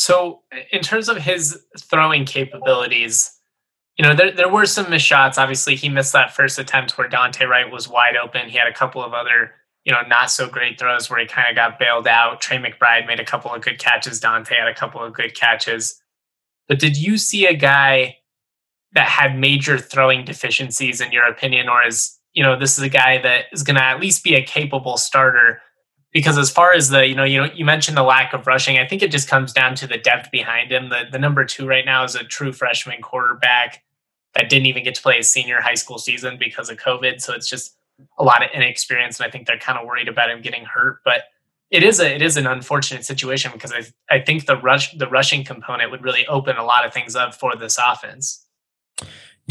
So, 0.02 0.42
in 0.72 0.82
terms 0.82 1.10
of 1.10 1.18
his 1.18 1.64
throwing 1.80 2.26
capabilities, 2.26 3.38
you 3.98 4.04
know, 4.04 4.16
there, 4.16 4.32
there 4.32 4.50
were 4.50 4.66
some 4.66 4.90
missed 4.90 5.06
shots. 5.06 5.38
Obviously, 5.38 5.76
he 5.76 5.90
missed 5.90 6.14
that 6.14 6.34
first 6.34 6.58
attempt 6.58 6.98
where 6.98 7.08
Dante 7.08 7.46
Wright 7.46 7.72
was 7.72 7.88
wide 7.88 8.16
open. 8.18 8.50
He 8.50 8.58
had 8.58 8.68
a 8.68 8.74
couple 8.74 9.04
of 9.04 9.14
other, 9.14 9.52
you 9.86 9.92
know, 9.92 10.02
not 10.08 10.32
so 10.32 10.48
great 10.48 10.80
throws 10.80 11.08
where 11.08 11.20
he 11.20 11.28
kind 11.28 11.48
of 11.50 11.56
got 11.56 11.78
bailed 11.78 12.08
out. 12.08 12.42
Trey 12.42 12.58
McBride 12.58 13.06
made 13.06 13.20
a 13.20 13.26
couple 13.26 13.54
of 13.54 13.62
good 13.62 13.78
catches. 13.78 14.20
Dante 14.20 14.56
had 14.56 14.68
a 14.68 14.74
couple 14.74 15.04
of 15.04 15.14
good 15.14 15.36
catches. 15.36 16.02
But 16.68 16.80
did 16.80 16.98
you 16.98 17.20
see 17.20 17.46
a 17.46 17.54
guy 17.54 18.18
that 18.94 19.08
had 19.08 19.38
major 19.38 19.78
throwing 19.78 20.26
deficiencies 20.26 21.00
in 21.00 21.12
your 21.12 21.28
opinion, 21.28 21.70
or 21.70 21.86
is 21.86 22.18
you 22.34 22.44
know 22.44 22.58
this 22.58 22.80
is 22.80 22.84
a 22.84 22.90
guy 22.90 23.22
that 23.22 23.46
is 23.52 23.62
going 23.62 23.76
to 23.76 23.84
at 23.84 24.00
least 24.00 24.24
be 24.24 24.34
a 24.34 24.44
capable 24.44 24.98
starter? 24.98 25.62
Because 26.12 26.38
as 26.38 26.52
far 26.52 26.74
as 26.74 26.90
the 26.90 27.08
you 27.08 27.16
know 27.16 27.24
you 27.24 27.42
know 27.42 27.50
you 27.54 27.64
mentioned 27.64 27.96
the 27.96 28.04
lack 28.04 28.34
of 28.34 28.48
rushing, 28.48 28.78
I 28.78 28.88
think 28.88 29.02
it 29.02 29.12
just 29.12 29.30
comes 29.30 29.54
down 29.54 29.76
to 29.76 29.88
the 29.88 29.98
depth 29.98 30.30
behind 30.32 30.72
him. 30.72 30.90
The 30.90 31.04
the 31.12 31.20
number 31.20 31.46
two 31.46 31.66
right 31.66 31.86
now 31.86 32.04
is 32.04 32.16
a 32.16 32.24
true 32.24 32.52
freshman 32.52 33.02
quarterback 33.02 33.84
that 34.34 34.50
didn't 34.50 34.66
even 34.66 34.84
get 34.84 34.96
to 34.96 35.02
play 35.02 35.18
his 35.18 35.32
senior 35.32 35.62
high 35.62 35.76
school 35.76 35.98
season 35.98 36.38
because 36.38 36.70
of 36.70 36.78
COVID. 36.78 37.22
So 37.22 37.34
it's 37.34 37.50
just 37.50 37.76
a 38.18 38.24
lot 38.24 38.44
of 38.44 38.50
inexperience, 38.54 39.20
and 39.20 39.28
I 39.28 39.32
think 39.32 39.48
they're 39.48 39.58
kind 39.60 39.78
of 39.78 39.86
worried 39.86 40.08
about 40.08 40.30
him 40.30 40.42
getting 40.42 40.66
hurt. 40.66 41.00
But 41.06 41.24
it 41.70 41.84
is 41.84 42.00
a 42.00 42.14
it 42.14 42.22
is 42.22 42.38
an 42.38 42.46
unfortunate 42.46 43.06
situation 43.06 43.52
because 43.54 43.72
I 43.74 43.84
I 44.14 44.20
think 44.20 44.46
the 44.46 44.58
rush 44.58 44.94
the 44.94 45.08
rushing 45.08 45.44
component 45.44 45.92
would 45.92 46.04
really 46.04 46.28
open 46.28 46.58
a 46.58 46.66
lot 46.66 46.86
of 46.86 46.94
things 46.94 47.16
up 47.16 47.34
for 47.34 47.56
this 47.56 47.78
offense. 47.78 48.46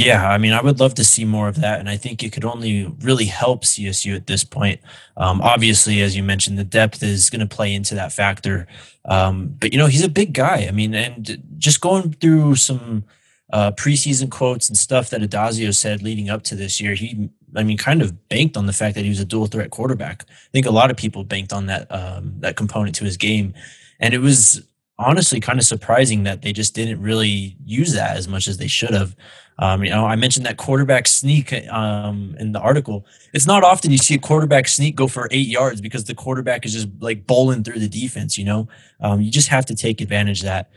Yeah, 0.07 0.31
I 0.31 0.39
mean, 0.39 0.53
I 0.53 0.63
would 0.63 0.81
love 0.81 0.95
to 0.95 1.05
see 1.05 1.25
more 1.25 1.49
of 1.49 1.61
that, 1.61 1.79
and 1.79 1.89
I 1.89 1.97
think 1.97 2.23
it 2.23 2.33
could 2.33 2.45
only 2.45 2.87
really 3.01 3.27
help 3.27 3.65
CSU 3.65 4.17
at 4.17 4.27
this 4.27 4.45
point. 4.45 4.81
Um, 5.17 5.41
obviously, 5.43 6.01
as 6.01 6.17
you 6.17 6.23
mentioned, 6.23 6.59
the 6.59 6.65
depth 6.65 7.03
is 7.03 7.29
going 7.29 7.47
to 7.47 7.55
play 7.55 7.75
into 7.75 7.95
that 7.97 8.13
factor. 8.13 8.67
Um, 9.05 9.57
but 9.59 9.73
you 9.73 9.79
know, 9.79 9.87
he's 9.87 10.05
a 10.05 10.09
big 10.09 10.33
guy. 10.33 10.67
I 10.67 10.71
mean, 10.71 10.95
and 10.95 11.43
just 11.59 11.81
going 11.81 12.13
through 12.13 12.57
some 12.57 13.05
uh, 13.53 13.73
preseason 13.73 14.31
quotes 14.31 14.69
and 14.69 14.77
stuff 14.77 15.11
that 15.11 15.21
Addazio 15.21 15.75
said 15.75 16.03
leading 16.03 16.31
up 16.31 16.45
to 16.45 16.55
this 16.55 16.81
year, 16.81 16.95
he, 16.95 17.29
I 17.55 17.63
mean, 17.63 17.77
kind 17.77 18.01
of 18.01 18.29
banked 18.29 18.57
on 18.57 18.67
the 18.67 18.73
fact 18.73 18.95
that 18.95 19.03
he 19.05 19.11
was 19.11 19.21
a 19.21 19.25
dual 19.25 19.47
threat 19.47 19.71
quarterback. 19.71 20.25
I 20.29 20.51
think 20.53 20.67
a 20.67 20.71
lot 20.71 20.91
of 20.91 20.97
people 20.97 21.25
banked 21.25 21.53
on 21.53 21.67
that 21.67 21.91
um, 21.93 22.35
that 22.39 22.57
component 22.57 22.95
to 22.97 23.05
his 23.05 23.17
game, 23.17 23.55
and 23.99 24.15
it 24.15 24.21
was 24.21 24.63
honestly 25.01 25.41
kind 25.41 25.59
of 25.59 25.65
surprising 25.65 26.25
that 26.25 26.43
they 26.43 26.53
just 26.53 26.75
didn't 26.75 27.01
really 27.01 27.57
use 27.65 27.95
that 27.95 28.17
as 28.17 28.29
much 28.29 28.47
as 28.47 28.59
they 28.59 28.69
should 28.69 28.93
have. 28.93 29.17
Um, 29.61 29.85
you 29.85 29.91
know, 29.91 30.07
I 30.07 30.17
mentioned 30.17 30.47
that 30.47 30.57
quarterback 30.57 31.07
sneak 31.07 31.53
um, 31.69 32.35
in 32.41 32.53
the 32.53 32.61
article. 32.61 33.07
It's 33.35 33.47
not 33.47 33.63
often 33.63 33.91
you 33.91 33.99
see 33.99 34.15
a 34.15 34.19
quarterback 34.19 34.67
sneak 34.67 34.97
go 34.97 35.07
for 35.07 35.29
eight 35.31 35.47
yards 35.47 35.83
because 35.83 36.05
the 36.05 36.15
quarterback 36.15 36.65
is 36.65 36.73
just 36.73 36.89
like 36.99 37.27
bowling 37.27 37.63
through 37.63 37.79
the 37.79 37.89
defense. 37.89 38.39
You 38.39 38.47
know, 38.47 38.69
um, 39.01 39.21
you 39.21 39.31
just 39.31 39.49
have 39.49 39.67
to 39.67 39.75
take 39.75 40.01
advantage 40.01 40.41
of 40.41 40.47
that. 40.47 40.71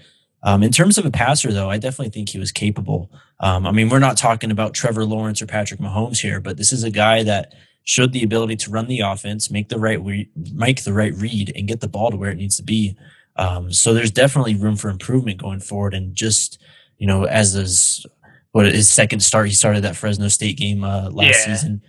Um, 0.43 0.61
in 0.61 0.73
terms 0.73 0.97
of 0.97 1.05
a 1.05 1.11
passer, 1.11 1.53
though, 1.53 1.69
I 1.69 1.77
definitely 1.77 2.09
think 2.09 2.27
he 2.27 2.39
was 2.39 2.51
capable. 2.51 3.09
Um, 3.39 3.65
I 3.65 3.71
mean, 3.71 3.87
we're 3.87 3.99
not 3.99 4.17
talking 4.17 4.51
about 4.51 4.73
Trevor 4.73 5.05
Lawrence 5.05 5.41
or 5.41 5.45
Patrick 5.45 5.79
Mahomes 5.79 6.19
here, 6.19 6.41
but 6.41 6.57
this 6.57 6.73
is 6.73 6.83
a 6.83 6.91
guy 6.91 7.23
that 7.23 7.53
showed 7.85 8.11
the 8.11 8.23
ability 8.23 8.57
to 8.57 8.69
run 8.69 8.87
the 8.87 8.99
offense, 8.99 9.49
make 9.49 9.69
the 9.69 9.79
right 9.79 10.01
re- 10.03 10.29
make 10.53 10.83
the 10.83 10.93
right 10.93 11.13
read, 11.15 11.53
and 11.55 11.69
get 11.69 11.79
the 11.79 11.87
ball 11.87 12.11
to 12.11 12.17
where 12.17 12.31
it 12.31 12.37
needs 12.37 12.57
to 12.57 12.63
be. 12.63 12.97
Um, 13.37 13.71
so 13.71 13.93
there's 13.93 14.11
definitely 14.11 14.55
room 14.55 14.75
for 14.75 14.89
improvement 14.89 15.41
going 15.41 15.61
forward. 15.61 15.93
And 15.93 16.13
just 16.13 16.61
you 16.97 17.07
know, 17.07 17.23
as 17.23 17.53
his 17.53 18.05
what 18.53 18.65
his 18.65 18.89
second 18.89 19.19
start, 19.19 19.47
he 19.47 19.53
started 19.53 19.83
that 19.83 19.95
Fresno 19.95 20.29
State 20.29 20.57
game 20.57 20.83
uh, 20.83 21.09
last 21.11 21.45
yeah. 21.45 21.55
season. 21.55 21.81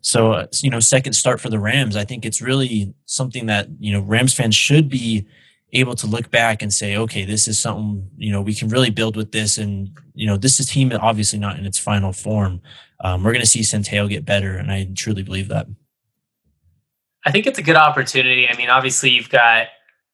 So 0.00 0.32
uh, 0.32 0.46
you 0.62 0.70
know, 0.70 0.80
second 0.80 1.12
start 1.14 1.40
for 1.40 1.48
the 1.48 1.58
Rams. 1.58 1.96
I 1.96 2.04
think 2.04 2.24
it's 2.24 2.42
really 2.42 2.92
something 3.06 3.46
that 3.46 3.68
you 3.78 3.92
know 3.92 4.00
Rams 4.00 4.34
fans 4.34 4.54
should 4.54 4.88
be 4.88 5.26
able 5.72 5.94
to 5.94 6.06
look 6.06 6.30
back 6.30 6.62
and 6.62 6.72
say, 6.72 6.96
okay, 6.96 7.24
this 7.24 7.46
is 7.46 7.58
something, 7.60 8.08
you 8.16 8.32
know, 8.32 8.40
we 8.40 8.54
can 8.54 8.68
really 8.68 8.90
build 8.90 9.16
with 9.16 9.32
this. 9.32 9.58
And, 9.58 9.90
you 10.14 10.26
know, 10.26 10.36
this 10.36 10.58
is 10.60 10.66
team 10.66 10.92
obviously 11.00 11.38
not 11.38 11.58
in 11.58 11.66
its 11.66 11.78
final 11.78 12.12
form. 12.12 12.60
Um, 13.00 13.22
we're 13.22 13.32
going 13.32 13.44
to 13.44 13.50
see 13.50 13.60
Centeio 13.60 14.08
get 14.08 14.24
better. 14.24 14.56
And 14.56 14.72
I 14.72 14.88
truly 14.96 15.22
believe 15.22 15.48
that. 15.48 15.66
I 17.26 17.30
think 17.30 17.46
it's 17.46 17.58
a 17.58 17.62
good 17.62 17.76
opportunity. 17.76 18.48
I 18.48 18.56
mean, 18.56 18.70
obviously 18.70 19.10
you've 19.10 19.28
got 19.28 19.66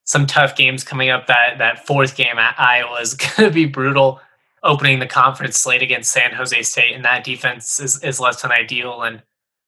some 0.05 0.27
tough 0.27 0.57
games 0.57 0.83
coming 0.83 1.11
up. 1.11 1.29
That, 1.29 1.59
that 1.59 1.87
fourth 1.87 2.17
game 2.17 2.37
at 2.39 2.59
Iowa 2.59 3.01
is 3.01 3.15
going 3.37 3.49
to 3.49 3.51
be 3.51 3.67
brutal 3.67 4.21
opening 4.65 4.99
the 4.99 5.07
conference 5.07 5.59
slate 5.59 5.83
against 5.83 6.11
San 6.11 6.33
Jose 6.33 6.63
State. 6.63 6.95
And 6.95 7.05
that 7.05 7.23
defense 7.23 7.79
is, 7.79 8.03
is 8.03 8.19
less 8.19 8.43
than 8.43 8.51
ideal. 8.51 9.03
And 9.03 9.23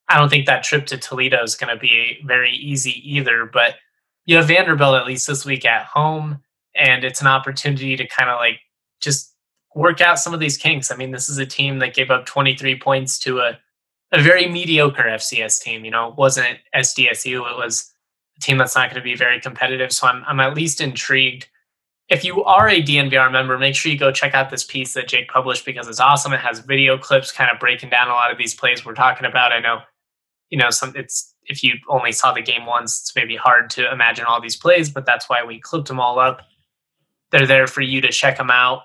I 0.08 0.18
don't 0.18 0.30
think 0.30 0.46
that 0.46 0.64
trip 0.64 0.86
to 0.86 0.96
Toledo 0.96 1.42
is 1.42 1.54
going 1.54 1.72
to 1.72 1.80
be 1.80 2.18
very 2.24 2.52
easy 2.52 3.02
either, 3.04 3.48
but 3.52 3.74
you 4.24 4.36
have 4.36 4.48
Vanderbilt 4.48 4.96
at 4.96 5.06
least 5.06 5.26
this 5.26 5.44
week 5.44 5.64
at 5.64 5.86
home, 5.86 6.40
and 6.74 7.04
it's 7.04 7.20
an 7.20 7.26
opportunity 7.28 7.96
to 7.96 8.06
kind 8.06 8.28
of 8.28 8.38
like 8.38 8.58
just 9.00 9.34
work 9.74 10.00
out 10.00 10.18
some 10.18 10.34
of 10.34 10.40
these 10.40 10.56
kinks. 10.56 10.90
I 10.90 10.96
mean, 10.96 11.12
this 11.12 11.28
is 11.28 11.38
a 11.38 11.46
team 11.46 11.78
that 11.78 11.94
gave 11.94 12.10
up 12.10 12.26
23 12.26 12.78
points 12.80 13.18
to 13.20 13.38
a, 13.38 13.58
a 14.12 14.20
very 14.20 14.48
mediocre 14.48 15.04
FCS 15.04 15.60
team. 15.62 15.84
You 15.84 15.90
know, 15.90 16.08
it 16.08 16.16
wasn't 16.16 16.58
SDSU, 16.74 17.50
it 17.50 17.56
was 17.56 17.92
a 18.36 18.40
team 18.40 18.58
that's 18.58 18.74
not 18.74 18.90
going 18.90 19.00
to 19.00 19.04
be 19.04 19.16
very 19.16 19.40
competitive. 19.40 19.92
So 19.92 20.06
I'm, 20.06 20.24
I'm 20.26 20.40
at 20.40 20.54
least 20.54 20.80
intrigued. 20.80 21.48
If 22.08 22.24
you 22.24 22.44
are 22.44 22.68
a 22.68 22.80
DNVR 22.80 23.32
member, 23.32 23.58
make 23.58 23.74
sure 23.74 23.90
you 23.90 23.98
go 23.98 24.12
check 24.12 24.32
out 24.32 24.48
this 24.48 24.62
piece 24.62 24.94
that 24.94 25.08
Jake 25.08 25.28
published 25.28 25.64
because 25.64 25.88
it's 25.88 25.98
awesome. 25.98 26.32
It 26.32 26.40
has 26.40 26.60
video 26.60 26.96
clips 26.96 27.32
kind 27.32 27.50
of 27.52 27.58
breaking 27.58 27.90
down 27.90 28.08
a 28.08 28.12
lot 28.12 28.30
of 28.30 28.38
these 28.38 28.54
plays 28.54 28.84
we're 28.84 28.94
talking 28.94 29.26
about. 29.26 29.52
I 29.52 29.58
know, 29.58 29.80
you 30.48 30.58
know, 30.58 30.70
some 30.70 30.92
it's 30.94 31.34
if 31.48 31.64
you 31.64 31.74
only 31.88 32.12
saw 32.12 32.32
the 32.32 32.42
game 32.42 32.64
once, 32.64 33.00
it's 33.00 33.16
maybe 33.16 33.36
hard 33.36 33.70
to 33.70 33.90
imagine 33.90 34.24
all 34.24 34.40
these 34.40 34.56
plays, 34.56 34.88
but 34.88 35.04
that's 35.04 35.28
why 35.28 35.44
we 35.44 35.60
clipped 35.60 35.88
them 35.88 36.00
all 36.00 36.18
up. 36.18 36.42
They're 37.30 37.46
there 37.46 37.66
for 37.66 37.80
you 37.80 38.00
to 38.00 38.08
check 38.08 38.36
them 38.36 38.50
out. 38.50 38.82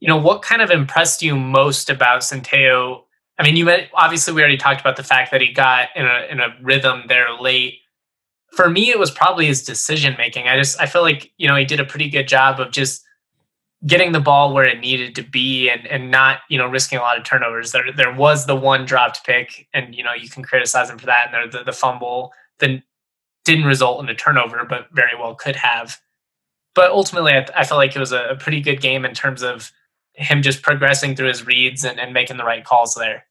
You 0.00 0.08
know, 0.08 0.16
what 0.16 0.42
kind 0.42 0.62
of 0.62 0.70
impressed 0.70 1.22
you 1.22 1.36
most 1.36 1.90
about 1.90 2.22
Centeio? 2.22 3.02
I 3.38 3.42
mean, 3.42 3.56
you 3.56 3.68
obviously 3.94 4.32
we 4.32 4.40
already 4.40 4.56
talked 4.56 4.80
about 4.80 4.96
the 4.96 5.02
fact 5.02 5.30
that 5.32 5.40
he 5.40 5.52
got 5.52 5.88
in 5.96 6.06
a 6.06 6.26
in 6.30 6.40
a 6.40 6.56
rhythm 6.62 7.04
there 7.08 7.26
late. 7.38 7.80
For 8.56 8.70
me, 8.70 8.90
it 8.90 8.98
was 8.98 9.10
probably 9.10 9.46
his 9.46 9.64
decision 9.64 10.14
making. 10.16 10.48
I 10.48 10.56
just 10.56 10.80
I 10.80 10.86
feel 10.86 11.02
like 11.02 11.32
you 11.38 11.48
know 11.48 11.56
he 11.56 11.64
did 11.64 11.80
a 11.80 11.84
pretty 11.84 12.08
good 12.08 12.28
job 12.28 12.60
of 12.60 12.70
just 12.70 13.04
getting 13.86 14.12
the 14.12 14.20
ball 14.20 14.54
where 14.54 14.64
it 14.64 14.80
needed 14.80 15.14
to 15.16 15.22
be 15.22 15.68
and 15.68 15.86
and 15.86 16.10
not 16.10 16.40
you 16.48 16.56
know 16.56 16.66
risking 16.66 16.98
a 16.98 17.02
lot 17.02 17.18
of 17.18 17.24
turnovers. 17.24 17.72
There 17.72 17.92
there 17.92 18.14
was 18.14 18.46
the 18.46 18.56
one 18.56 18.84
dropped 18.84 19.24
pick, 19.24 19.68
and 19.74 19.94
you 19.94 20.04
know 20.04 20.12
you 20.12 20.28
can 20.28 20.42
criticize 20.42 20.90
him 20.90 20.98
for 20.98 21.06
that, 21.06 21.26
and 21.26 21.34
there 21.34 21.48
the, 21.48 21.64
the 21.64 21.72
fumble 21.72 22.32
then 22.60 22.82
didn't 23.44 23.66
result 23.66 24.02
in 24.02 24.08
a 24.08 24.14
turnover, 24.14 24.64
but 24.64 24.88
very 24.92 25.16
well 25.18 25.34
could 25.34 25.56
have. 25.56 25.98
But 26.74 26.90
ultimately, 26.90 27.32
I, 27.32 27.46
I 27.56 27.64
felt 27.64 27.78
like 27.78 27.94
it 27.94 28.00
was 28.00 28.12
a, 28.12 28.24
a, 28.30 28.36
pretty 28.36 28.60
good 28.60 28.80
game 28.80 29.04
in 29.04 29.14
terms 29.14 29.42
of 29.42 29.70
him 30.14 30.42
just 30.42 30.62
progressing 30.62 31.14
through 31.14 31.28
his 31.28 31.46
reads 31.46 31.84
and, 31.84 32.00
and 32.00 32.12
making 32.12 32.36
the 32.36 32.44
right 32.44 32.64
calls 32.64 32.94
there. 32.94 33.26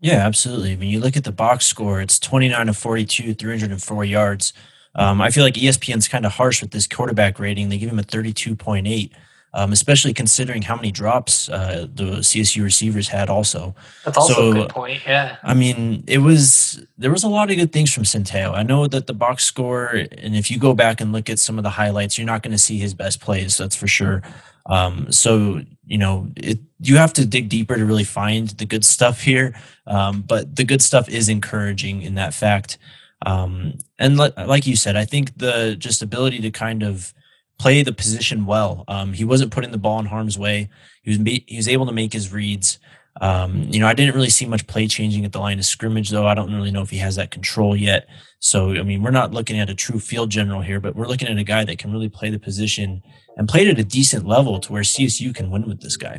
Yeah, 0.00 0.26
absolutely. 0.26 0.76
When 0.76 0.88
you 0.88 1.00
look 1.00 1.16
at 1.16 1.24
the 1.24 1.32
box 1.32 1.66
score, 1.66 2.00
it's 2.00 2.18
29 2.18 2.68
of 2.68 2.76
42, 2.76 3.34
304 3.34 4.04
yards. 4.04 4.52
Um, 4.94 5.20
I 5.20 5.30
feel 5.30 5.44
like 5.44 5.54
ESPN's 5.54 6.08
kind 6.08 6.24
of 6.24 6.32
harsh 6.32 6.62
with 6.62 6.70
this 6.70 6.86
quarterback 6.86 7.38
rating. 7.38 7.68
They 7.68 7.78
give 7.78 7.90
him 7.90 7.98
a 7.98 8.02
32.8 8.02 9.10
um, 9.56 9.72
especially 9.72 10.12
considering 10.12 10.60
how 10.60 10.76
many 10.76 10.92
drops 10.92 11.48
uh, 11.48 11.86
the 11.94 12.18
CSU 12.18 12.62
receivers 12.62 13.08
had. 13.08 13.30
Also, 13.30 13.74
that's 14.04 14.18
also 14.18 14.34
so, 14.34 14.50
a 14.50 14.54
good 14.54 14.68
point. 14.68 15.00
Yeah, 15.06 15.38
I 15.42 15.54
mean, 15.54 16.04
it 16.06 16.18
was 16.18 16.84
there 16.98 17.10
was 17.10 17.24
a 17.24 17.28
lot 17.28 17.50
of 17.50 17.56
good 17.56 17.72
things 17.72 17.92
from 17.92 18.02
Centeio. 18.02 18.52
I 18.52 18.62
know 18.62 18.86
that 18.86 19.06
the 19.06 19.14
box 19.14 19.44
score, 19.46 19.86
and 19.86 20.36
if 20.36 20.50
you 20.50 20.58
go 20.58 20.74
back 20.74 21.00
and 21.00 21.10
look 21.10 21.30
at 21.30 21.38
some 21.38 21.56
of 21.56 21.64
the 21.64 21.70
highlights, 21.70 22.18
you're 22.18 22.26
not 22.26 22.42
going 22.42 22.52
to 22.52 22.58
see 22.58 22.78
his 22.78 22.92
best 22.92 23.20
plays. 23.20 23.56
That's 23.56 23.74
for 23.74 23.88
sure. 23.88 24.22
Um, 24.66 25.10
so 25.10 25.62
you 25.86 25.98
know, 25.98 26.28
it, 26.36 26.58
you 26.80 26.96
have 26.96 27.12
to 27.14 27.24
dig 27.24 27.48
deeper 27.48 27.76
to 27.76 27.86
really 27.86 28.04
find 28.04 28.48
the 28.50 28.66
good 28.66 28.84
stuff 28.84 29.22
here. 29.22 29.54
Um, 29.86 30.22
but 30.22 30.56
the 30.56 30.64
good 30.64 30.82
stuff 30.82 31.08
is 31.08 31.28
encouraging 31.28 32.02
in 32.02 32.16
that 32.16 32.34
fact. 32.34 32.78
Um, 33.24 33.78
and 33.98 34.18
le- 34.18 34.32
like 34.46 34.66
you 34.66 34.76
said, 34.76 34.96
I 34.96 35.04
think 35.04 35.38
the 35.38 35.76
just 35.78 36.02
ability 36.02 36.40
to 36.40 36.50
kind 36.50 36.82
of 36.82 37.14
play 37.58 37.82
the 37.82 37.92
position 37.92 38.44
well. 38.44 38.84
Um, 38.88 39.12
he 39.12 39.24
wasn't 39.24 39.52
putting 39.52 39.70
the 39.70 39.78
ball 39.78 39.98
in 40.00 40.06
harm's 40.06 40.38
way. 40.38 40.68
He 41.02 41.10
was 41.10 41.18
he 41.46 41.56
was 41.56 41.68
able 41.68 41.86
to 41.86 41.92
make 41.92 42.12
his 42.12 42.32
reads. 42.32 42.78
Um, 43.18 43.62
you 43.70 43.80
know, 43.80 43.86
I 43.86 43.94
didn't 43.94 44.14
really 44.14 44.28
see 44.28 44.44
much 44.44 44.66
play 44.66 44.86
changing 44.86 45.24
at 45.24 45.32
the 45.32 45.38
line 45.38 45.58
of 45.58 45.64
scrimmage, 45.64 46.10
though. 46.10 46.26
I 46.26 46.34
don't 46.34 46.52
really 46.52 46.70
know 46.70 46.82
if 46.82 46.90
he 46.90 46.98
has 46.98 47.16
that 47.16 47.30
control 47.30 47.74
yet. 47.74 48.08
So, 48.40 48.72
I 48.72 48.82
mean, 48.82 49.02
we're 49.02 49.10
not 49.10 49.32
looking 49.32 49.58
at 49.58 49.70
a 49.70 49.74
true 49.74 49.98
field 49.98 50.28
general 50.28 50.60
here, 50.60 50.80
but 50.80 50.94
we're 50.94 51.06
looking 51.06 51.28
at 51.28 51.38
a 51.38 51.44
guy 51.44 51.64
that 51.64 51.78
can 51.78 51.90
really 51.90 52.10
play 52.10 52.28
the 52.28 52.38
position 52.38 53.02
and 53.36 53.48
played 53.48 53.68
at 53.68 53.78
a 53.78 53.84
decent 53.84 54.26
level 54.26 54.58
to 54.60 54.72
where 54.72 54.82
CSU 54.82 55.34
can 55.34 55.50
win 55.50 55.66
with 55.66 55.80
this 55.80 55.96
guy. 55.96 56.18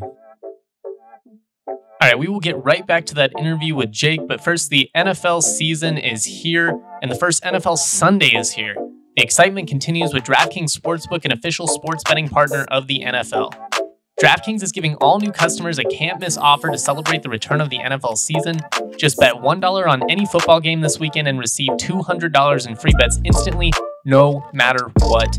All 2.00 2.08
right, 2.08 2.20
we 2.20 2.28
will 2.28 2.40
get 2.40 2.64
right 2.64 2.86
back 2.86 3.06
to 3.08 3.16
that 3.16 3.32
interview 3.40 3.74
with 3.74 3.92
Jake, 3.92 4.28
but 4.28 4.44
first, 4.44 4.70
the 4.70 4.90
NFL 4.96 5.42
season 5.42 5.98
is 5.98 6.26
here, 6.26 6.80
and 7.02 7.12
the 7.12 7.16
first 7.16 7.44
NFL 7.44 7.78
Sunday 7.78 8.38
is 8.38 8.54
here. 8.54 8.76
The 9.16 9.24
excitement 9.24 9.68
continues 9.68 10.14
with 10.14 10.24
DraftKings 10.24 10.78
Sportsbook, 10.78 11.26
an 11.26 11.32
official 11.32 11.68
sports 11.68 12.04
betting 12.08 12.30
partner 12.30 12.66
of 12.70 12.86
the 12.86 13.00
NFL. 13.00 13.52
DraftKings 14.22 14.62
is 14.62 14.72
giving 14.72 14.96
all 14.96 15.20
new 15.20 15.32
customers 15.32 15.80
a 15.80 15.84
can't 15.86 16.20
miss 16.20 16.38
offer 16.38 16.70
to 16.70 16.78
celebrate 16.78 17.24
the 17.24 17.30
return 17.30 17.62
of 17.62 17.70
the 17.72 17.80
NFL 17.80 18.18
season. 18.18 18.60
Just 18.98 19.20
bet 19.20 19.34
$1 19.34 19.88
on 19.88 20.10
any 20.10 20.28
football 20.28 20.60
game 20.60 20.82
this 20.82 21.00
weekend 21.00 21.28
and 21.28 21.40
receive 21.40 21.70
$200 21.72 22.68
in 22.68 22.76
free 22.76 22.94
bets 22.98 23.20
instantly, 23.24 23.72
no 24.08 24.50
matter 24.54 24.90
what. 25.02 25.38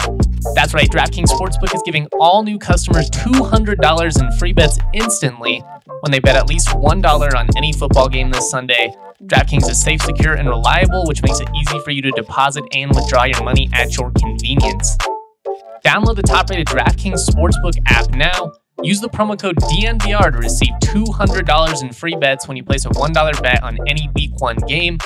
That's 0.55 0.75
right, 0.75 0.89
DraftKings 0.89 1.27
Sportsbook 1.27 1.75
is 1.75 1.83
giving 1.85 2.07
all 2.21 2.45
new 2.45 2.59
customers 2.59 3.11
$200 3.11 4.21
in 4.21 4.39
free 4.39 4.53
bets 4.53 4.79
instantly 4.93 5.61
when 6.01 6.13
they 6.13 6.21
bet 6.21 6.37
at 6.37 6.49
least 6.49 6.69
$1 6.69 7.35
on 7.35 7.49
any 7.57 7.73
football 7.73 8.09
game 8.09 8.31
this 8.31 8.49
Sunday. 8.49 8.95
DraftKings 9.25 9.69
is 9.69 9.83
safe, 9.83 10.03
secure, 10.03 10.35
and 10.35 10.49
reliable, 10.49 11.05
which 11.07 11.23
makes 11.25 11.41
it 11.41 11.49
easy 11.57 11.81
for 11.81 11.91
you 11.91 12.03
to 12.03 12.11
deposit 12.13 12.63
and 12.75 12.95
withdraw 12.95 13.25
your 13.25 13.43
money 13.43 13.69
at 13.73 13.97
your 13.97 14.13
convenience. 14.13 14.97
Download 15.85 16.15
the 16.15 16.23
top 16.23 16.51
rated 16.51 16.69
DraftKings 16.69 17.27
Sportsbook 17.27 17.79
app 17.87 18.11
now 18.11 18.53
Use 18.85 19.01
the 19.01 19.09
promo 19.09 19.37
code 19.37 19.57
DNVR 19.57 20.31
to 20.31 20.39
receive 20.39 20.73
$200 20.83 21.83
in 21.83 21.93
free 21.93 22.15
bets 22.15 22.47
when 22.47 22.57
you 22.57 22.63
place 22.63 22.85
a 22.85 22.91
$1 22.91 23.43
bet 23.43 23.63
on 23.65 23.77
any 23.89 24.09
week 24.15 24.31
one 24.41 24.57
game. 24.69 24.99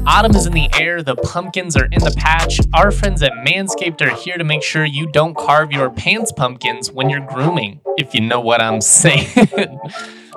Autumn 0.07 0.35
is 0.35 0.47
in 0.47 0.55
the 0.55 0.71
air, 0.79 1.03
the 1.03 1.17
pumpkins 1.17 1.77
are 1.77 1.85
in 1.87 2.01
the 2.01 2.15
patch. 2.17 2.59
Our 2.73 2.91
friends 2.91 3.23
at 3.23 3.33
Manscaped 3.47 4.01
are 4.01 4.15
here 4.15 4.39
to 4.39 4.45
make 4.45 4.63
sure 4.63 4.85
you 4.85 5.11
don't 5.13 5.37
carve 5.37 5.73
your 5.73 5.91
pants 5.91 6.33
pumpkins 6.33 6.91
when 6.91 7.11
you're 7.11 7.27
grooming, 7.27 7.81
if 7.99 8.15
you 8.15 8.23
know 8.23 8.41
what 8.41 8.63
I'm 8.63 8.81
saying. 8.81 9.29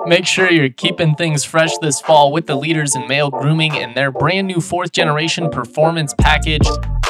Make 0.06 0.26
sure 0.26 0.50
you're 0.50 0.68
keeping 0.70 1.14
things 1.14 1.44
fresh 1.44 1.76
this 1.78 2.00
fall 2.00 2.32
with 2.32 2.46
the 2.46 2.54
leaders 2.54 2.94
in 2.94 3.06
male 3.08 3.30
grooming 3.30 3.72
and 3.78 3.94
their 3.96 4.10
brand 4.10 4.46
new 4.46 4.60
fourth 4.60 4.92
generation 4.92 5.50
performance 5.50 6.14
package. 6.18 6.66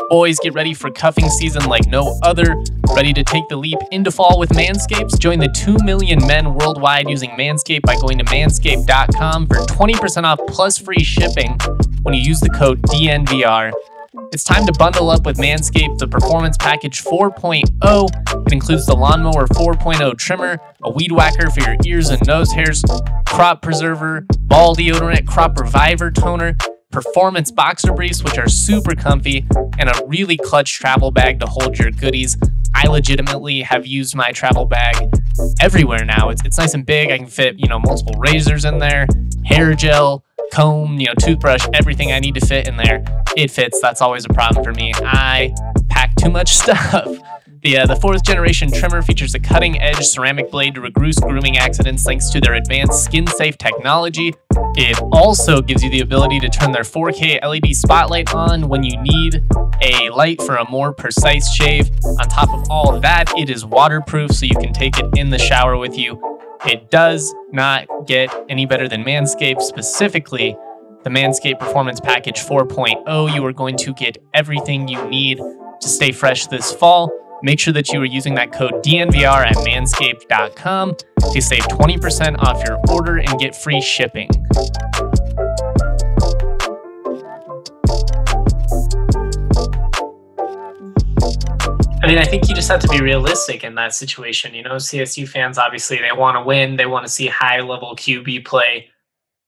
Boys, 0.09 0.38
get 0.40 0.54
ready 0.54 0.73
for 0.73 0.90
cuffing 0.90 1.28
season 1.28 1.64
like 1.66 1.87
no 1.87 2.18
other. 2.23 2.57
Ready 2.97 3.12
to 3.12 3.23
take 3.23 3.47
the 3.49 3.57
leap 3.57 3.78
into 3.90 4.11
fall 4.11 4.38
with 4.38 4.50
Manscapes? 4.50 5.18
Join 5.18 5.38
the 5.38 5.49
2 5.49 5.76
million 5.85 6.26
men 6.26 6.54
worldwide 6.54 7.11
using 7.11 7.30
Manscaped 7.30 7.83
by 7.83 7.95
going 7.97 8.18
to 8.18 8.25
manscaped.com 8.25 9.47
for 9.47 9.57
20% 9.57 10.25
off 10.25 10.40
plus 10.49 10.78
free 10.78 11.04
shipping 11.04 11.59
when 12.02 12.14
you 12.14 12.21
use 12.23 12.40
the 12.40 12.50
code 12.50 12.80
DNVR. 12.83 13.71
It's 14.31 14.45
time 14.45 14.67
to 14.67 14.73
bundle 14.73 15.09
up 15.09 15.25
with 15.25 15.39
Manscaped, 15.39 15.99
the 15.99 16.07
Performance 16.07 16.59
Package 16.59 17.03
4.0. 17.03 18.47
It 18.47 18.53
includes 18.53 18.85
the 18.85 18.95
Lawnmower 18.95 19.47
4.0 19.47 20.19
trimmer, 20.19 20.59
a 20.83 20.91
weed 20.91 21.13
whacker 21.13 21.49
for 21.49 21.61
your 21.61 21.77
ears 21.87 22.11
and 22.11 22.25
nose 22.27 22.53
hairs, 22.53 22.85
crop 23.27 23.63
preserver, 23.63 24.27
ball 24.41 24.77
deodorant, 24.77 25.27
crop 25.27 25.59
reviver 25.59 26.11
toner, 26.11 26.57
performance 26.91 27.51
boxer 27.51 27.95
briefs, 27.95 28.23
which 28.23 28.37
are 28.37 28.49
super 28.49 28.95
comfy, 28.95 29.47
and 29.79 29.89
a 29.89 30.03
really 30.07 30.37
clutch 30.37 30.75
travel 30.75 31.11
bag 31.11 31.41
to 31.41 31.47
hold 31.47 31.79
your 31.79 31.91
goodies. 31.91 32.37
I 32.75 32.87
legitimately 32.87 33.63
have 33.63 33.87
used 33.87 34.15
my 34.15 34.33
travel 34.33 34.67
bag 34.67 34.97
everywhere 35.59 36.05
now. 36.05 36.29
It's, 36.29 36.45
it's 36.45 36.59
nice 36.59 36.75
and 36.75 36.85
big. 36.85 37.11
I 37.11 37.17
can 37.17 37.29
fit, 37.29 37.59
you 37.59 37.67
know, 37.67 37.79
multiple 37.79 38.15
razors 38.19 38.67
in 38.67 38.79
there, 38.79 39.07
hair 39.47 39.73
gel, 39.73 40.23
comb, 40.52 40.99
you 40.99 41.07
know, 41.07 41.14
toothbrush, 41.21 41.67
everything 41.75 42.12
I 42.12 42.21
need 42.21 42.35
to 42.35 42.47
fit 42.47 42.69
in 42.69 42.76
there. 42.76 43.05
It 43.37 43.50
fits. 43.50 43.81
That's 43.81 44.00
always 44.00 44.25
a 44.25 44.28
problem 44.28 44.64
for 44.64 44.73
me. 44.73 44.93
I 44.97 45.55
pack 45.88 46.14
too 46.17 46.31
much 46.31 46.57
stuff. 46.57 47.07
The, 47.62 47.78
uh, 47.78 47.87
the 47.87 47.97
fourth 47.97 48.23
generation 48.23 48.71
trimmer 48.71 49.02
features 49.02 49.35
a 49.35 49.40
cutting 49.40 49.81
edge 49.81 50.05
ceramic 50.07 50.50
blade 50.50 50.76
to 50.76 50.81
reduce 50.81 51.19
grooming 51.19 51.59
accidents 51.59 52.05
thanks 52.05 52.31
to 52.31 52.40
their 52.40 52.55
advanced 52.55 53.05
skin 53.05 53.26
safe 53.26 53.59
technology. 53.59 54.33
It 54.76 54.97
also 55.12 55.61
gives 55.61 55.83
you 55.83 55.90
the 55.90 56.00
ability 56.00 56.38
to 56.40 56.49
turn 56.49 56.71
their 56.71 56.85
4K 56.85 57.45
LED 57.45 57.75
spotlight 57.75 58.33
on 58.33 58.69
when 58.69 58.85
you 58.85 58.97
need 59.02 59.43
a 59.81 60.09
light 60.11 60.40
for 60.43 60.57
a 60.57 60.71
more 60.71 60.93
precise 60.93 61.52
shave. 61.52 61.90
On 62.05 62.28
top 62.28 62.49
of 62.50 62.64
all 62.71 62.95
of 62.95 63.02
that, 63.02 63.33
it 63.37 63.50
is 63.50 63.64
waterproof 63.64 64.31
so 64.31 64.47
you 64.47 64.57
can 64.57 64.73
take 64.73 64.97
it 64.99 65.07
in 65.16 65.31
the 65.31 65.38
shower 65.38 65.77
with 65.77 65.99
you. 65.99 66.38
It 66.66 66.90
does 66.90 67.35
not 67.53 67.87
get 68.07 68.35
any 68.49 68.66
better 68.66 68.88
than 68.88 69.05
Manscaped, 69.05 69.62
specifically 69.62 70.57
the 71.05 71.11
Manscaped 71.11 71.61
Performance 71.61 72.01
Package 72.01 72.40
4.0. 72.40 73.35
You 73.35 73.44
are 73.47 73.53
going 73.53 73.77
to 73.79 73.94
get 73.94 74.18
everything 74.35 74.88
you 74.88 75.03
need 75.09 75.38
to 75.38 75.88
stay 75.88 76.12
fresh 76.12 76.47
this 76.49 76.73
fall. 76.73 77.12
Make 77.42 77.61
sure 77.61 77.73
that 77.73 77.92
you 77.92 78.01
are 78.01 78.05
using 78.05 78.35
that 78.35 78.53
code 78.53 78.83
DNVR 78.83 79.47
at 79.47 79.57
manscaped.com 79.59 80.97
to 81.33 81.40
save 81.40 81.62
20% 81.62 82.38
off 82.40 82.62
your 82.66 82.79
order 82.90 83.18
and 83.18 83.38
get 83.38 83.55
free 83.55 83.81
shipping. 83.81 84.29
I 92.09 92.11
mean, 92.12 92.21
I 92.21 92.25
think 92.25 92.49
you 92.49 92.55
just 92.55 92.71
have 92.71 92.81
to 92.81 92.88
be 92.88 93.03
realistic 93.03 93.62
in 93.62 93.75
that 93.75 93.94
situation. 93.94 94.55
You 94.55 94.62
know, 94.62 94.77
CSU 94.77 95.29
fans 95.29 95.59
obviously 95.59 95.99
they 95.99 96.11
want 96.11 96.37
to 96.37 96.42
win, 96.42 96.77
they 96.77 96.87
want 96.87 97.05
to 97.05 97.12
see 97.12 97.27
high 97.27 97.61
level 97.61 97.94
QB 97.94 98.47
play, 98.47 98.88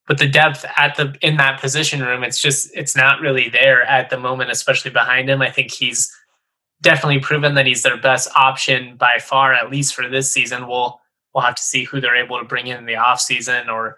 but 0.06 0.18
the 0.18 0.28
depth 0.28 0.66
at 0.76 0.94
the 0.94 1.16
in 1.22 1.38
that 1.38 1.58
position 1.58 2.02
room, 2.02 2.22
it's 2.22 2.38
just 2.38 2.70
it's 2.74 2.94
not 2.94 3.22
really 3.22 3.48
there 3.48 3.84
at 3.84 4.10
the 4.10 4.18
moment, 4.18 4.50
especially 4.50 4.90
behind 4.90 5.30
him. 5.30 5.40
I 5.40 5.50
think 5.50 5.70
he's 5.70 6.14
definitely 6.82 7.20
proven 7.20 7.54
that 7.54 7.64
he's 7.64 7.82
their 7.82 7.96
best 7.96 8.28
option 8.36 8.94
by 8.98 9.20
far, 9.20 9.54
at 9.54 9.70
least 9.70 9.94
for 9.94 10.06
this 10.06 10.30
season. 10.30 10.68
We'll 10.68 11.00
we'll 11.34 11.44
have 11.44 11.54
to 11.54 11.62
see 11.62 11.84
who 11.84 11.98
they're 11.98 12.22
able 12.22 12.38
to 12.40 12.44
bring 12.44 12.66
in, 12.66 12.76
in 12.76 12.84
the 12.84 12.92
offseason 12.92 13.68
or 13.68 13.96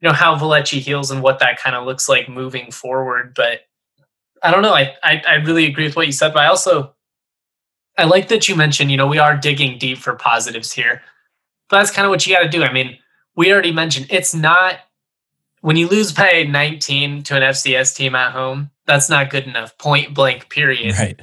you 0.00 0.08
know 0.08 0.14
how 0.14 0.36
Valecce 0.36 0.78
heals 0.78 1.10
and 1.10 1.24
what 1.24 1.40
that 1.40 1.58
kind 1.58 1.74
of 1.74 1.84
looks 1.84 2.08
like 2.08 2.28
moving 2.28 2.70
forward. 2.70 3.34
But 3.34 3.62
I 4.44 4.52
don't 4.52 4.62
know. 4.62 4.74
I, 4.74 4.94
I 5.02 5.22
I 5.26 5.34
really 5.38 5.66
agree 5.66 5.86
with 5.86 5.96
what 5.96 6.06
you 6.06 6.12
said, 6.12 6.32
but 6.32 6.44
I 6.44 6.46
also 6.46 6.94
I 7.98 8.04
like 8.04 8.28
that 8.28 8.48
you 8.48 8.56
mentioned, 8.56 8.90
you 8.90 8.96
know, 8.96 9.06
we 9.06 9.18
are 9.18 9.36
digging 9.36 9.78
deep 9.78 9.98
for 9.98 10.14
positives 10.14 10.72
here. 10.72 11.02
But 11.68 11.78
that's 11.78 11.90
kind 11.90 12.06
of 12.06 12.10
what 12.10 12.26
you 12.26 12.34
got 12.34 12.42
to 12.42 12.48
do. 12.48 12.62
I 12.62 12.72
mean, 12.72 12.98
we 13.34 13.52
already 13.52 13.72
mentioned 13.72 14.06
it's 14.10 14.34
not 14.34 14.80
when 15.60 15.76
you 15.76 15.88
lose 15.88 16.12
by 16.12 16.44
19 16.48 17.22
to 17.24 17.36
an 17.36 17.42
FCS 17.42 17.96
team 17.96 18.14
at 18.14 18.32
home, 18.32 18.70
that's 18.86 19.10
not 19.10 19.30
good 19.30 19.46
enough. 19.46 19.76
Point 19.78 20.14
blank, 20.14 20.48
period. 20.48 20.96
Right. 20.96 21.20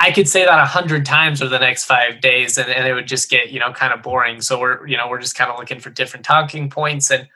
I 0.00 0.10
could 0.10 0.28
say 0.28 0.44
that 0.44 0.58
a 0.58 0.66
hundred 0.66 1.06
times 1.06 1.40
over 1.40 1.48
the 1.48 1.58
next 1.58 1.84
five 1.84 2.20
days 2.20 2.58
and, 2.58 2.68
and 2.68 2.86
it 2.86 2.92
would 2.92 3.08
just 3.08 3.30
get, 3.30 3.50
you 3.50 3.60
know, 3.60 3.72
kind 3.72 3.92
of 3.94 4.02
boring. 4.02 4.42
So 4.42 4.60
we're, 4.60 4.86
you 4.86 4.96
know, 4.96 5.08
we're 5.08 5.20
just 5.20 5.36
kind 5.36 5.50
of 5.50 5.58
looking 5.58 5.80
for 5.80 5.88
different 5.88 6.26
talking 6.26 6.68
points. 6.68 7.10
And 7.10 7.26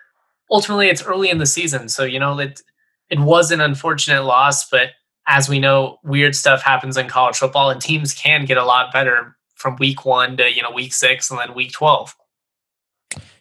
ultimately 0.50 0.88
it's 0.88 1.02
early 1.02 1.30
in 1.30 1.38
the 1.38 1.46
season. 1.46 1.88
So, 1.88 2.04
you 2.04 2.18
know, 2.18 2.38
it 2.38 2.60
it 3.08 3.20
was 3.20 3.50
an 3.50 3.60
unfortunate 3.60 4.24
loss, 4.24 4.68
but 4.68 4.90
as 5.28 5.48
we 5.48 5.60
know, 5.60 6.00
weird 6.02 6.34
stuff 6.34 6.62
happens 6.62 6.96
in 6.96 7.06
college 7.06 7.36
football, 7.36 7.70
and 7.70 7.80
teams 7.80 8.14
can 8.14 8.46
get 8.46 8.56
a 8.56 8.64
lot 8.64 8.92
better 8.92 9.36
from 9.54 9.76
week 9.76 10.04
one 10.04 10.36
to 10.38 10.52
you 10.52 10.62
know 10.62 10.70
week 10.72 10.92
six 10.92 11.30
and 11.30 11.38
then 11.38 11.54
week 11.54 11.70
twelve. 11.70 12.16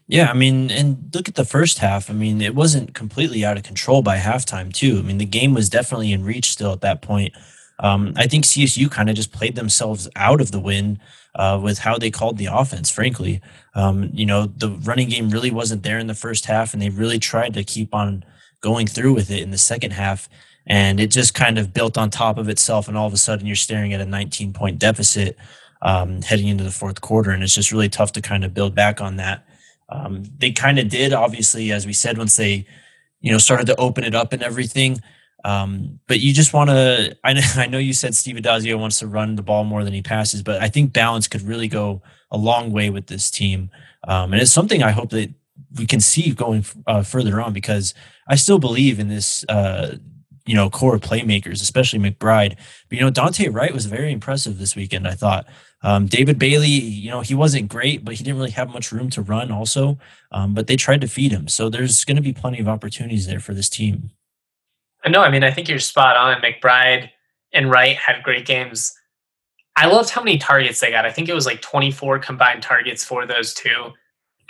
Yeah, 0.09 0.29
I 0.29 0.33
mean, 0.33 0.71
and 0.71 1.09
look 1.13 1.27
at 1.27 1.35
the 1.35 1.45
first 1.45 1.79
half. 1.79 2.09
I 2.09 2.13
mean, 2.13 2.41
it 2.41 2.55
wasn't 2.55 2.93
completely 2.93 3.43
out 3.43 3.57
of 3.57 3.63
control 3.63 4.01
by 4.01 4.17
halftime, 4.17 4.71
too. 4.71 4.99
I 4.99 5.01
mean, 5.01 5.17
the 5.17 5.25
game 5.25 5.53
was 5.53 5.69
definitely 5.69 6.13
in 6.13 6.23
reach 6.23 6.49
still 6.49 6.71
at 6.71 6.79
that 6.79 7.01
point. 7.01 7.33
Um, 7.79 8.13
I 8.15 8.25
think 8.25 8.45
CSU 8.45 8.89
kind 8.89 9.09
of 9.09 9.17
just 9.17 9.33
played 9.33 9.55
themselves 9.55 10.07
out 10.15 10.39
of 10.39 10.51
the 10.51 10.61
win 10.61 10.99
uh, 11.35 11.59
with 11.61 11.79
how 11.79 11.97
they 11.97 12.09
called 12.09 12.37
the 12.37 12.45
offense, 12.45 12.89
frankly. 12.89 13.41
Um, 13.75 14.09
you 14.13 14.25
know, 14.25 14.45
the 14.45 14.69
running 14.69 15.09
game 15.09 15.29
really 15.29 15.51
wasn't 15.51 15.83
there 15.83 15.99
in 15.99 16.07
the 16.07 16.15
first 16.15 16.45
half, 16.45 16.73
and 16.73 16.81
they 16.81 16.89
really 16.89 17.19
tried 17.19 17.53
to 17.55 17.63
keep 17.65 17.93
on 17.93 18.23
going 18.61 18.87
through 18.87 19.13
with 19.13 19.29
it 19.29 19.43
in 19.43 19.51
the 19.51 19.57
second 19.57 19.91
half 19.91 20.29
and 20.67 20.99
it 20.99 21.07
just 21.07 21.33
kind 21.33 21.57
of 21.57 21.73
built 21.73 21.97
on 21.97 22.09
top 22.09 22.37
of 22.37 22.49
itself 22.49 22.87
and 22.87 22.97
all 22.97 23.07
of 23.07 23.13
a 23.13 23.17
sudden 23.17 23.47
you're 23.47 23.55
staring 23.55 23.93
at 23.93 24.01
a 24.01 24.05
19 24.05 24.53
point 24.53 24.77
deficit 24.77 25.37
um, 25.81 26.21
heading 26.21 26.47
into 26.47 26.63
the 26.63 26.71
fourth 26.71 27.01
quarter 27.01 27.31
and 27.31 27.41
it's 27.41 27.55
just 27.55 27.71
really 27.71 27.89
tough 27.89 28.11
to 28.11 28.21
kind 28.21 28.43
of 28.43 28.53
build 28.53 28.75
back 28.75 29.01
on 29.01 29.15
that. 29.15 29.47
Um, 29.89 30.23
they 30.37 30.51
kind 30.51 30.77
of 30.79 30.89
did 30.89 31.13
obviously 31.13 31.71
as 31.71 31.85
we 31.85 31.93
said 31.93 32.17
once 32.17 32.35
they 32.35 32.65
you 33.21 33.31
know 33.31 33.37
started 33.37 33.67
to 33.67 33.75
open 33.77 34.03
it 34.03 34.13
up 34.13 34.33
and 34.33 34.43
everything. 34.43 35.01
Um, 35.45 35.99
but 36.07 36.19
you 36.19 36.33
just 36.33 36.53
want 36.53 36.69
to 36.69 37.17
I 37.23 37.33
know, 37.33 37.41
I 37.55 37.67
know 37.67 37.77
you 37.77 37.93
said 37.93 38.15
steve 38.15 38.35
Addazio 38.35 38.77
wants 38.77 38.99
to 38.99 39.07
run 39.07 39.35
the 39.35 39.43
ball 39.43 39.63
more 39.63 39.83
than 39.83 39.93
he 39.93 40.01
passes 40.01 40.43
but 40.43 40.61
i 40.61 40.67
think 40.67 40.93
balance 40.93 41.27
could 41.27 41.41
really 41.41 41.67
go 41.67 42.01
a 42.31 42.37
long 42.37 42.71
way 42.73 42.89
with 42.89 43.07
this 43.07 43.31
team. 43.31 43.69
Um, 44.05 44.33
and 44.33 44.41
it's 44.41 44.51
something 44.51 44.83
i 44.83 44.91
hope 44.91 45.11
that 45.11 45.33
we 45.77 45.85
can 45.85 46.01
see 46.01 46.31
going 46.33 46.65
uh, 46.87 47.03
further 47.03 47.39
on 47.39 47.53
because 47.53 47.93
i 48.27 48.35
still 48.35 48.59
believe 48.59 48.99
in 48.99 49.07
this 49.07 49.45
uh, 49.47 49.95
you 50.47 50.55
know, 50.55 50.69
core 50.69 50.97
playmakers, 50.97 51.61
especially 51.61 51.99
McBride. 51.99 52.55
But, 52.89 52.97
you 52.97 53.01
know, 53.01 53.11
Dante 53.11 53.49
Wright 53.49 53.73
was 53.73 53.85
very 53.85 54.11
impressive 54.11 54.57
this 54.57 54.75
weekend, 54.75 55.07
I 55.07 55.13
thought. 55.13 55.45
Um, 55.83 56.07
David 56.07 56.39
Bailey, 56.39 56.69
you 56.69 57.11
know, 57.11 57.21
he 57.21 57.35
wasn't 57.35 57.69
great, 57.69 58.03
but 58.03 58.15
he 58.15 58.23
didn't 58.23 58.37
really 58.37 58.51
have 58.51 58.69
much 58.69 58.91
room 58.91 59.09
to 59.11 59.21
run 59.21 59.51
also. 59.51 59.99
Um, 60.31 60.53
but 60.53 60.67
they 60.67 60.75
tried 60.75 61.01
to 61.01 61.07
feed 61.07 61.31
him. 61.31 61.47
So 61.47 61.69
there's 61.69 62.03
going 62.05 62.15
to 62.15 62.23
be 62.23 62.33
plenty 62.33 62.59
of 62.59 62.67
opportunities 62.67 63.27
there 63.27 63.39
for 63.39 63.53
this 63.53 63.69
team. 63.69 64.09
I 65.03 65.09
know. 65.09 65.21
I 65.21 65.29
mean, 65.29 65.43
I 65.43 65.51
think 65.51 65.69
you're 65.69 65.79
spot 65.79 66.17
on. 66.17 66.41
McBride 66.41 67.09
and 67.53 67.69
Wright 67.69 67.95
had 67.95 68.23
great 68.23 68.45
games. 68.45 68.93
I 69.75 69.85
loved 69.85 70.09
how 70.09 70.23
many 70.23 70.37
targets 70.37 70.79
they 70.79 70.89
got. 70.89 71.05
I 71.05 71.11
think 71.11 71.29
it 71.29 71.35
was 71.35 71.45
like 71.45 71.61
24 71.61 72.19
combined 72.19 72.63
targets 72.63 73.03
for 73.03 73.27
those 73.27 73.53
two. 73.53 73.91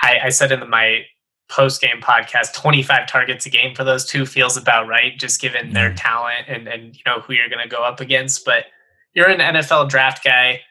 I, 0.02 0.20
I 0.26 0.30
said 0.30 0.52
in 0.52 0.60
the, 0.62 0.66
my 0.66 1.04
post 1.50 1.82
game 1.82 2.02
podcast, 2.02 2.54
25 2.54 3.08
targets 3.08 3.46
a 3.46 3.50
game 3.50 3.74
for 3.74 3.84
those 3.84 4.06
two 4.06 4.26
feels 4.26 4.58
about 4.58 4.88
right, 4.88 5.18
just 5.18 5.40
given 5.40 5.74
their 5.74 5.92
Mm. 5.92 5.96
talent 5.98 6.46
and, 6.48 6.68
and 6.68 6.96
you 6.96 7.02
know 7.06 7.22
who 7.22 7.34
you're 7.34 7.50
going 7.50 7.64
to 7.64 7.74
go 7.74 7.84
up 7.84 8.00
against. 8.00 8.44
But 8.46 8.66
you're 9.14 9.30
an 9.30 9.40
NFL 9.40 9.90
draft 9.90 10.24
guy. 10.24 10.62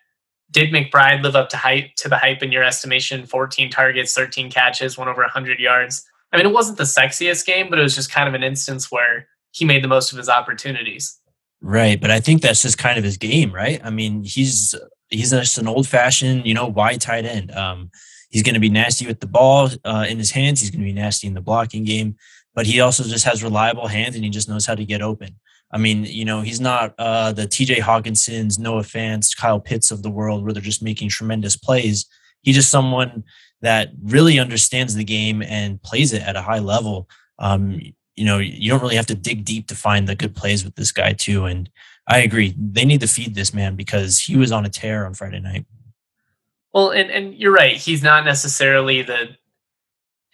Did 0.51 0.73
McBride 0.73 1.23
live 1.23 1.35
up 1.35 1.49
to 1.51 1.57
hype 1.57 1.95
to 1.97 2.09
the 2.09 2.19
hype 2.19 2.43
in 2.43 2.53
your 2.53 2.63
estimation? 2.63 3.27
14 3.27 3.71
targets, 3.71 4.13
13 4.15 4.51
catches, 4.51 4.97
went 4.97 5.11
over 5.11 5.23
100 5.23 5.59
yards. 5.59 6.05
I 6.33 6.37
mean, 6.37 6.47
it 6.47 6.53
wasn't 6.53 6.79
the 6.79 6.85
sexiest 6.85 7.47
game, 7.47 7.69
but 7.71 7.79
it 7.79 7.83
was 7.83 7.95
just 7.95 8.11
kind 8.13 8.29
of 8.29 8.35
an 8.35 8.43
instance 8.43 8.93
where 8.93 9.27
he 9.53 9.65
made 9.65 9.83
the 9.83 9.89
most 9.89 10.13
of 10.13 10.19
his 10.19 10.29
opportunities. 10.29 11.19
Right, 11.63 11.99
but 12.01 12.11
I 12.11 12.21
think 12.21 12.43
that's 12.43 12.63
just 12.63 12.77
kind 12.79 12.99
of 12.99 13.05
his 13.05 13.17
game, 13.17 13.53
right? 13.53 13.81
I 13.83 13.91
mean, 13.91 14.23
he's 14.25 14.75
he's 15.09 15.31
just 15.31 15.57
an 15.59 15.67
old 15.67 15.89
fashioned, 15.89 16.47
you 16.47 16.53
know, 16.53 16.67
wide 16.67 17.01
tight 17.01 17.25
end. 17.25 17.51
Um, 17.53 17.91
he's 18.37 18.43
going 18.43 18.53
to 18.53 18.61
be 18.61 18.69
nasty 18.69 19.07
with 19.07 19.21
the 19.21 19.27
ball 19.27 19.71
uh, 19.87 20.05
in 20.07 20.19
his 20.19 20.31
hands. 20.31 20.61
He's 20.61 20.71
going 20.71 20.83
to 20.83 20.85
be 20.85 20.93
nasty 20.93 21.27
in 21.27 21.33
the 21.33 21.41
blocking 21.41 21.85
game, 21.85 22.17
but 22.55 22.67
he 22.67 22.81
also 22.81 23.03
just 23.03 23.25
has 23.25 23.43
reliable 23.43 23.87
hands 23.87 24.15
and 24.15 24.23
he 24.23 24.29
just 24.29 24.47
knows 24.47 24.67
how 24.67 24.75
to 24.75 24.85
get 24.85 25.01
open. 25.01 25.37
I 25.71 25.79
mean, 25.79 26.05
you 26.05 26.27
know, 26.27 26.43
he's 26.43 26.61
not 26.61 26.95
uh, 26.99 27.33
the 27.33 27.47
T.J. 27.47 27.77
Hockensons, 27.77 28.59
Noah 28.59 28.83
Fants, 28.83 29.35
Kyle 29.35 29.59
Pitts 29.59 29.91
of 29.91 30.03
the 30.03 30.11
world 30.11 30.45
where 30.45 30.53
they're 30.53 30.61
just 30.61 30.83
making 30.83 31.09
tremendous 31.09 31.57
plays. 31.57 32.05
He's 32.43 32.57
just 32.57 32.71
someone 32.71 33.25
that 33.63 33.89
really 34.03 34.39
understands 34.39 34.95
the 34.95 35.05
game 35.05 35.41
and 35.41 35.83
plays 35.83 36.13
it 36.13 36.21
at 36.21 36.37
a 36.37 36.43
high 36.43 36.59
level. 36.59 37.09
Um, 37.39 37.81
you 38.17 38.27
know, 38.27 38.37
you 38.37 38.71
don't 38.71 38.83
really 38.83 38.97
have 38.97 39.07
to 39.07 39.15
dig 39.15 39.47
deep 39.47 39.67
to 39.69 39.75
find 39.75 40.07
the 40.07 40.15
good 40.15 40.37
plays 40.37 40.63
with 40.63 40.75
this 40.75 40.93
guy 40.93 41.15
too. 41.15 41.47
And 41.47 41.71
I 42.07 42.19
agree, 42.19 42.55
they 42.59 42.85
need 42.85 43.01
to 43.01 43.09
feed 43.09 43.35
this 43.35 43.55
man 43.55 43.77
because 43.77 44.21
he 44.21 44.37
was 44.37 44.53
on 44.53 44.67
a 44.67 44.69
tear 44.69 45.07
on 45.07 45.15
Friday 45.15 45.41
night. 45.41 45.65
Well, 46.77 46.91
and, 46.91 47.11
and 47.11 47.35
you're 47.35 47.55
right. 47.55 47.75
He's 47.75 48.03
not 48.03 48.27
necessarily 48.27 49.01
the, 49.01 49.31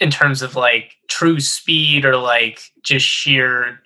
in 0.00 0.10
terms 0.10 0.42
of 0.42 0.56
like 0.56 0.96
true 1.08 1.38
speed 1.38 2.04
or 2.04 2.16
like 2.16 2.72
just 2.82 3.06
sheer 3.06 3.78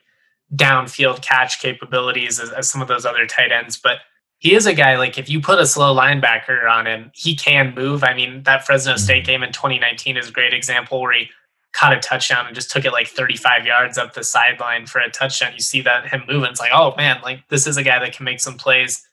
downfield 0.55 1.21
catch 1.21 1.61
capabilities 1.61 2.41
as, 2.41 2.51
as 2.51 2.67
some 2.67 2.81
of 2.81 2.89
those 2.89 3.05
other 3.05 3.27
tight 3.27 3.53
ends, 3.53 3.77
but 3.77 3.99
he 4.39 4.55
is 4.55 4.65
a 4.65 4.73
guy 4.73 4.97
like 4.97 5.19
if 5.19 5.29
you 5.29 5.39
put 5.39 5.59
a 5.59 5.67
slow 5.67 5.95
linebacker 5.95 6.67
on 6.67 6.87
him, 6.87 7.11
he 7.13 7.37
can 7.37 7.75
move. 7.75 8.03
I 8.03 8.15
mean, 8.15 8.43
that 8.45 8.65
Fresno 8.65 8.95
mm-hmm. 8.95 9.05
State 9.05 9.27
game 9.27 9.43
in 9.43 9.53
2019 9.53 10.17
is 10.17 10.31
a 10.31 10.33
great 10.33 10.55
example 10.55 11.03
where 11.03 11.13
he 11.13 11.29
caught 11.75 11.93
a 11.93 12.01
touchdown 12.01 12.47
and 12.47 12.55
just 12.55 12.71
took 12.71 12.87
it 12.87 12.93
like 12.93 13.07
35 13.07 13.67
yards 13.67 13.99
up 13.99 14.15
the 14.15 14.25
sideline 14.25 14.87
for 14.87 15.01
a 15.01 15.11
touchdown. 15.11 15.53
You 15.53 15.61
see 15.61 15.83
that 15.83 16.09
him 16.09 16.23
moving. 16.27 16.49
It's 16.53 16.61
like, 16.61 16.73
oh 16.73 16.95
man, 16.97 17.21
like 17.23 17.47
this 17.51 17.67
is 17.67 17.77
a 17.77 17.83
guy 17.83 17.99
that 17.99 18.17
can 18.17 18.25
make 18.25 18.41
some 18.41 18.57
plays. 18.57 19.07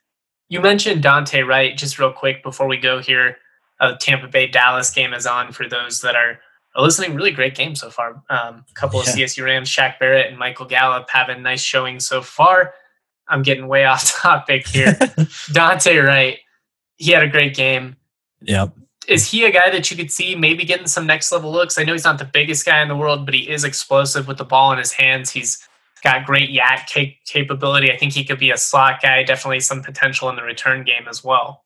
You 0.50 0.62
mentioned 0.62 1.02
Dante 1.04 1.42
Wright 1.42 1.76
just 1.78 1.98
real 2.00 2.12
quick 2.12 2.44
before 2.44 2.68
we 2.68 2.78
go 2.78 3.00
here. 3.00 3.38
A 3.80 3.96
Tampa 3.96 4.28
Bay 4.28 4.48
Dallas 4.48 4.92
game 4.92 5.14
is 5.14 5.26
on 5.26 5.52
for 5.52 5.68
those 5.68 6.02
that 6.02 6.16
are, 6.16 6.40
are 6.76 6.82
listening. 6.84 7.16
Really 7.16 7.32
great 7.32 7.56
game 7.56 7.76
so 7.76 7.90
far. 7.90 8.22
Um, 8.30 8.64
a 8.70 8.74
couple 8.76 9.00
of 9.00 9.08
Yeah. 9.08 9.26
CSU 9.26 9.44
Rams, 9.46 9.70
Shaq 9.70 10.00
Barrett 10.00 10.28
and 10.28 10.38
Michael 10.38 10.66
Gallup 10.66 11.10
having 11.10 11.42
nice 11.42 11.62
showing 11.62 12.00
so 12.00 12.22
far. 12.22 12.74
I'm 13.28 13.42
getting 13.42 13.68
way 13.68 13.86
off 13.86 14.22
topic 14.22 14.68
here. 14.68 14.98
Dante 15.52 15.98
Wright, 15.98 16.38
he 16.98 17.12
had 17.12 17.24
a 17.24 17.28
great 17.30 17.56
game. 17.56 17.96
yep. 18.42 18.74
Is 19.06 19.30
he 19.30 19.44
a 19.44 19.52
guy 19.52 19.70
that 19.70 19.92
you 19.92 19.98
could 19.98 20.12
see 20.12 20.34
maybe 20.34 20.64
getting 20.64 20.88
some 20.88 21.06
next 21.06 21.30
level 21.30 21.52
looks? 21.52 21.78
I 21.78 21.84
know 21.84 21.92
he's 21.92 22.06
not 22.06 22.20
the 22.20 22.24
biggest 22.26 22.66
guy 22.66 22.82
in 22.82 22.88
the 22.88 22.96
world, 22.96 23.26
but 23.26 23.34
he 23.34 23.50
is 23.50 23.66
explosive 23.66 24.30
with 24.30 24.38
the 24.38 24.46
ball 24.46 24.72
in 24.72 24.78
his 24.78 24.94
hands. 24.94 25.30
He's 25.30 25.68
got 26.04 26.26
great 26.26 26.50
YAC 26.50 26.90
ca- 26.92 27.18
capability. 27.26 27.92
I 27.92 27.98
think 27.98 28.14
he 28.14 28.24
could 28.24 28.40
be 28.40 28.52
a 28.52 28.58
slot 28.58 29.02
guy. 29.02 29.24
Definitely 29.24 29.62
some 29.62 29.82
potential 29.82 30.30
in 30.30 30.36
the 30.36 30.44
return 30.44 30.84
game 30.84 31.08
as 31.10 31.24
well. 31.24 31.64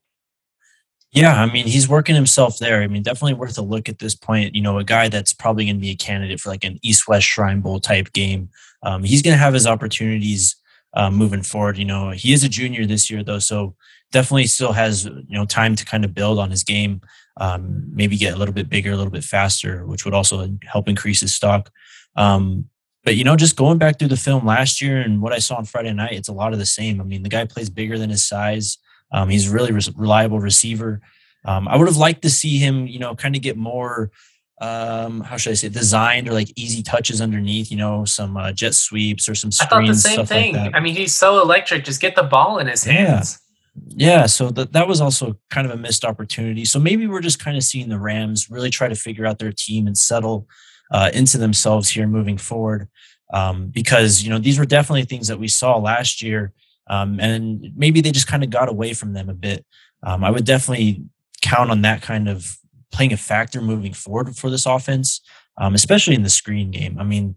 Yeah, 1.12 1.42
I 1.42 1.52
mean, 1.52 1.66
he's 1.66 1.88
working 1.88 2.16
himself 2.16 2.60
there. 2.60 2.82
I 2.82 2.88
mean, 2.88 3.02
definitely 3.02 3.34
worth 3.34 3.58
a 3.58 3.62
look 3.62 3.90
at 3.90 4.00
this 4.00 4.14
point. 4.14 4.56
You 4.56 4.62
know, 4.62 4.78
a 4.78 4.84
guy 4.84 5.08
that's 5.08 5.34
probably 5.34 5.66
going 5.66 5.78
to 5.78 5.82
be 5.82 5.92
a 5.92 5.96
candidate 5.96 6.40
for 6.40 6.50
like 6.50 6.64
an 6.64 6.80
East 6.84 7.08
West 7.08 7.26
Shrine 7.26 7.62
Bowl 7.62 7.80
type 7.80 8.12
game. 8.14 8.50
Um, 8.84 9.04
he's 9.04 9.22
going 9.22 9.34
to 9.34 9.40
have 9.40 9.54
his 9.54 9.66
opportunities 9.66 10.56
uh, 10.94 11.10
moving 11.10 11.44
forward. 11.44 11.78
You 11.78 11.86
know, 11.86 12.12
he 12.12 12.34
is 12.34 12.44
a 12.44 12.50
junior 12.50 12.86
this 12.86 13.10
year, 13.10 13.24
though, 13.24 13.40
so 13.40 13.76
definitely 14.12 14.48
still 14.48 14.74
has 14.74 15.06
you 15.06 15.24
know 15.30 15.46
time 15.46 15.76
to 15.76 15.86
kind 15.86 16.06
of 16.06 16.14
build 16.14 16.40
on 16.40 16.52
his 16.52 16.64
game. 16.64 17.02
Um, 17.38 17.86
maybe 17.94 18.18
get 18.18 18.34
a 18.34 18.38
little 18.38 18.54
bit 18.54 18.70
bigger, 18.70 18.92
a 18.92 18.96
little 18.96 19.12
bit 19.12 19.24
faster, 19.24 19.86
which 19.86 20.06
would 20.06 20.14
also 20.14 20.58
help 20.64 20.90
increase 20.90 21.22
his 21.22 21.34
stock. 21.34 21.72
Um, 22.16 22.70
but 23.08 23.16
you 23.16 23.24
know, 23.24 23.38
just 23.38 23.56
going 23.56 23.78
back 23.78 23.98
through 23.98 24.10
the 24.10 24.18
film 24.18 24.46
last 24.46 24.82
year 24.82 25.00
and 25.00 25.22
what 25.22 25.32
I 25.32 25.40
saw 25.40 25.56
on 25.56 25.64
Friday 25.64 25.94
night, 25.94 26.12
it's 26.12 26.28
a 26.28 26.34
lot 26.34 26.52
of 26.52 26.60
the 26.60 26.66
same. 26.66 27.00
I 27.00 27.06
mean, 27.06 27.24
the 27.24 27.30
guy 27.30 27.46
plays 27.46 27.70
bigger 27.70 27.98
than 27.98 28.10
his 28.10 28.28
size. 28.28 28.80
Um, 29.14 29.30
he's 29.30 29.50
a 29.50 29.54
really 29.54 29.72
re- 29.72 29.94
reliable 29.96 30.42
receiver. 30.42 31.00
Um, 31.46 31.70
I 31.70 31.78
would 31.78 31.88
have 31.88 31.96
liked 31.96 32.24
to 32.24 32.30
see 32.30 32.58
him, 32.58 32.86
you 32.86 33.00
know, 33.00 33.16
kind 33.16 33.34
of 33.38 33.42
get 33.42 33.56
more, 33.56 34.12
um, 34.60 35.22
how 35.22 35.38
should 35.38 35.52
I 35.52 35.54
say, 35.54 35.70
designed 35.70 36.28
or 36.28 36.34
like 36.34 36.52
easy 36.58 36.84
touches 36.84 37.22
underneath, 37.22 37.72
you 37.72 37.78
know, 37.78 38.04
some 38.04 38.36
uh, 38.36 38.52
jet 38.52 38.76
sweeps 38.76 39.30
or 39.30 39.36
some 39.36 39.54
screens. 39.54 40.06
I 40.06 40.16
thought 40.18 40.26
the 40.26 40.26
same 40.28 40.54
thing. 40.54 40.56
like. 40.58 40.76
I 40.76 40.82
mean, 40.82 40.94
he's 40.94 41.16
so 41.16 41.42
electric. 41.42 41.86
Just 41.86 42.02
get 42.02 42.18
the 42.18 42.24
ball 42.24 42.60
in 42.60 42.68
his 42.68 42.84
hands. 42.84 43.40
Yeah. 43.40 43.44
Yeah, 43.90 44.26
so 44.26 44.50
that 44.50 44.74
that 44.74 44.88
was 44.88 45.00
also 45.00 45.38
kind 45.50 45.66
of 45.66 45.72
a 45.72 45.78
missed 45.78 46.04
opportunity. 46.04 46.66
So 46.66 46.78
maybe 46.78 47.08
we're 47.08 47.22
just 47.22 47.40
kind 47.40 47.56
of 47.56 47.64
seeing 47.64 47.88
the 47.88 48.00
Rams 48.00 48.50
really 48.50 48.72
try 48.72 48.90
to 48.90 48.96
figure 48.96 49.26
out 49.26 49.40
their 49.40 49.54
team 49.54 49.88
and 49.88 49.98
settle 49.98 50.48
uh, 50.92 51.10
into 51.14 51.38
themselves 51.38 51.90
here 51.90 52.08
moving 52.08 52.38
forward, 52.38 52.88
um, 53.34 53.68
because 53.68 54.24
you 54.24 54.30
know 54.30 54.40
these 54.40 54.60
were 54.60 54.66
definitely 54.66 55.04
things 55.04 55.28
that 55.28 55.40
we 55.40 55.48
saw 55.48 55.78
last 55.78 56.22
year, 56.22 56.54
um, 56.90 57.20
and 57.20 57.72
maybe 57.76 58.02
they 58.02 58.12
just 58.12 58.28
kind 58.28 58.44
of 58.44 58.50
got 58.50 58.70
away 58.70 58.94
from 58.94 59.14
them 59.14 59.30
a 59.30 59.34
bit. 59.34 59.66
Um, 60.04 60.24
I 60.24 60.32
would 60.32 60.46
definitely 60.46 61.04
count 61.42 61.72
on 61.72 61.82
that 61.82 62.02
kind 62.02 62.30
of 62.30 62.58
playing 62.92 63.14
a 63.14 63.18
factor 63.18 63.62
moving 63.62 63.94
forward 63.94 64.36
for 64.36 64.50
this 64.50 64.66
offense, 64.66 65.22
um, 65.58 65.76
especially 65.76 66.16
in 66.16 66.24
the 66.24 66.30
screen 66.30 66.72
game. 66.72 66.98
I 67.00 67.04
mean, 67.04 67.36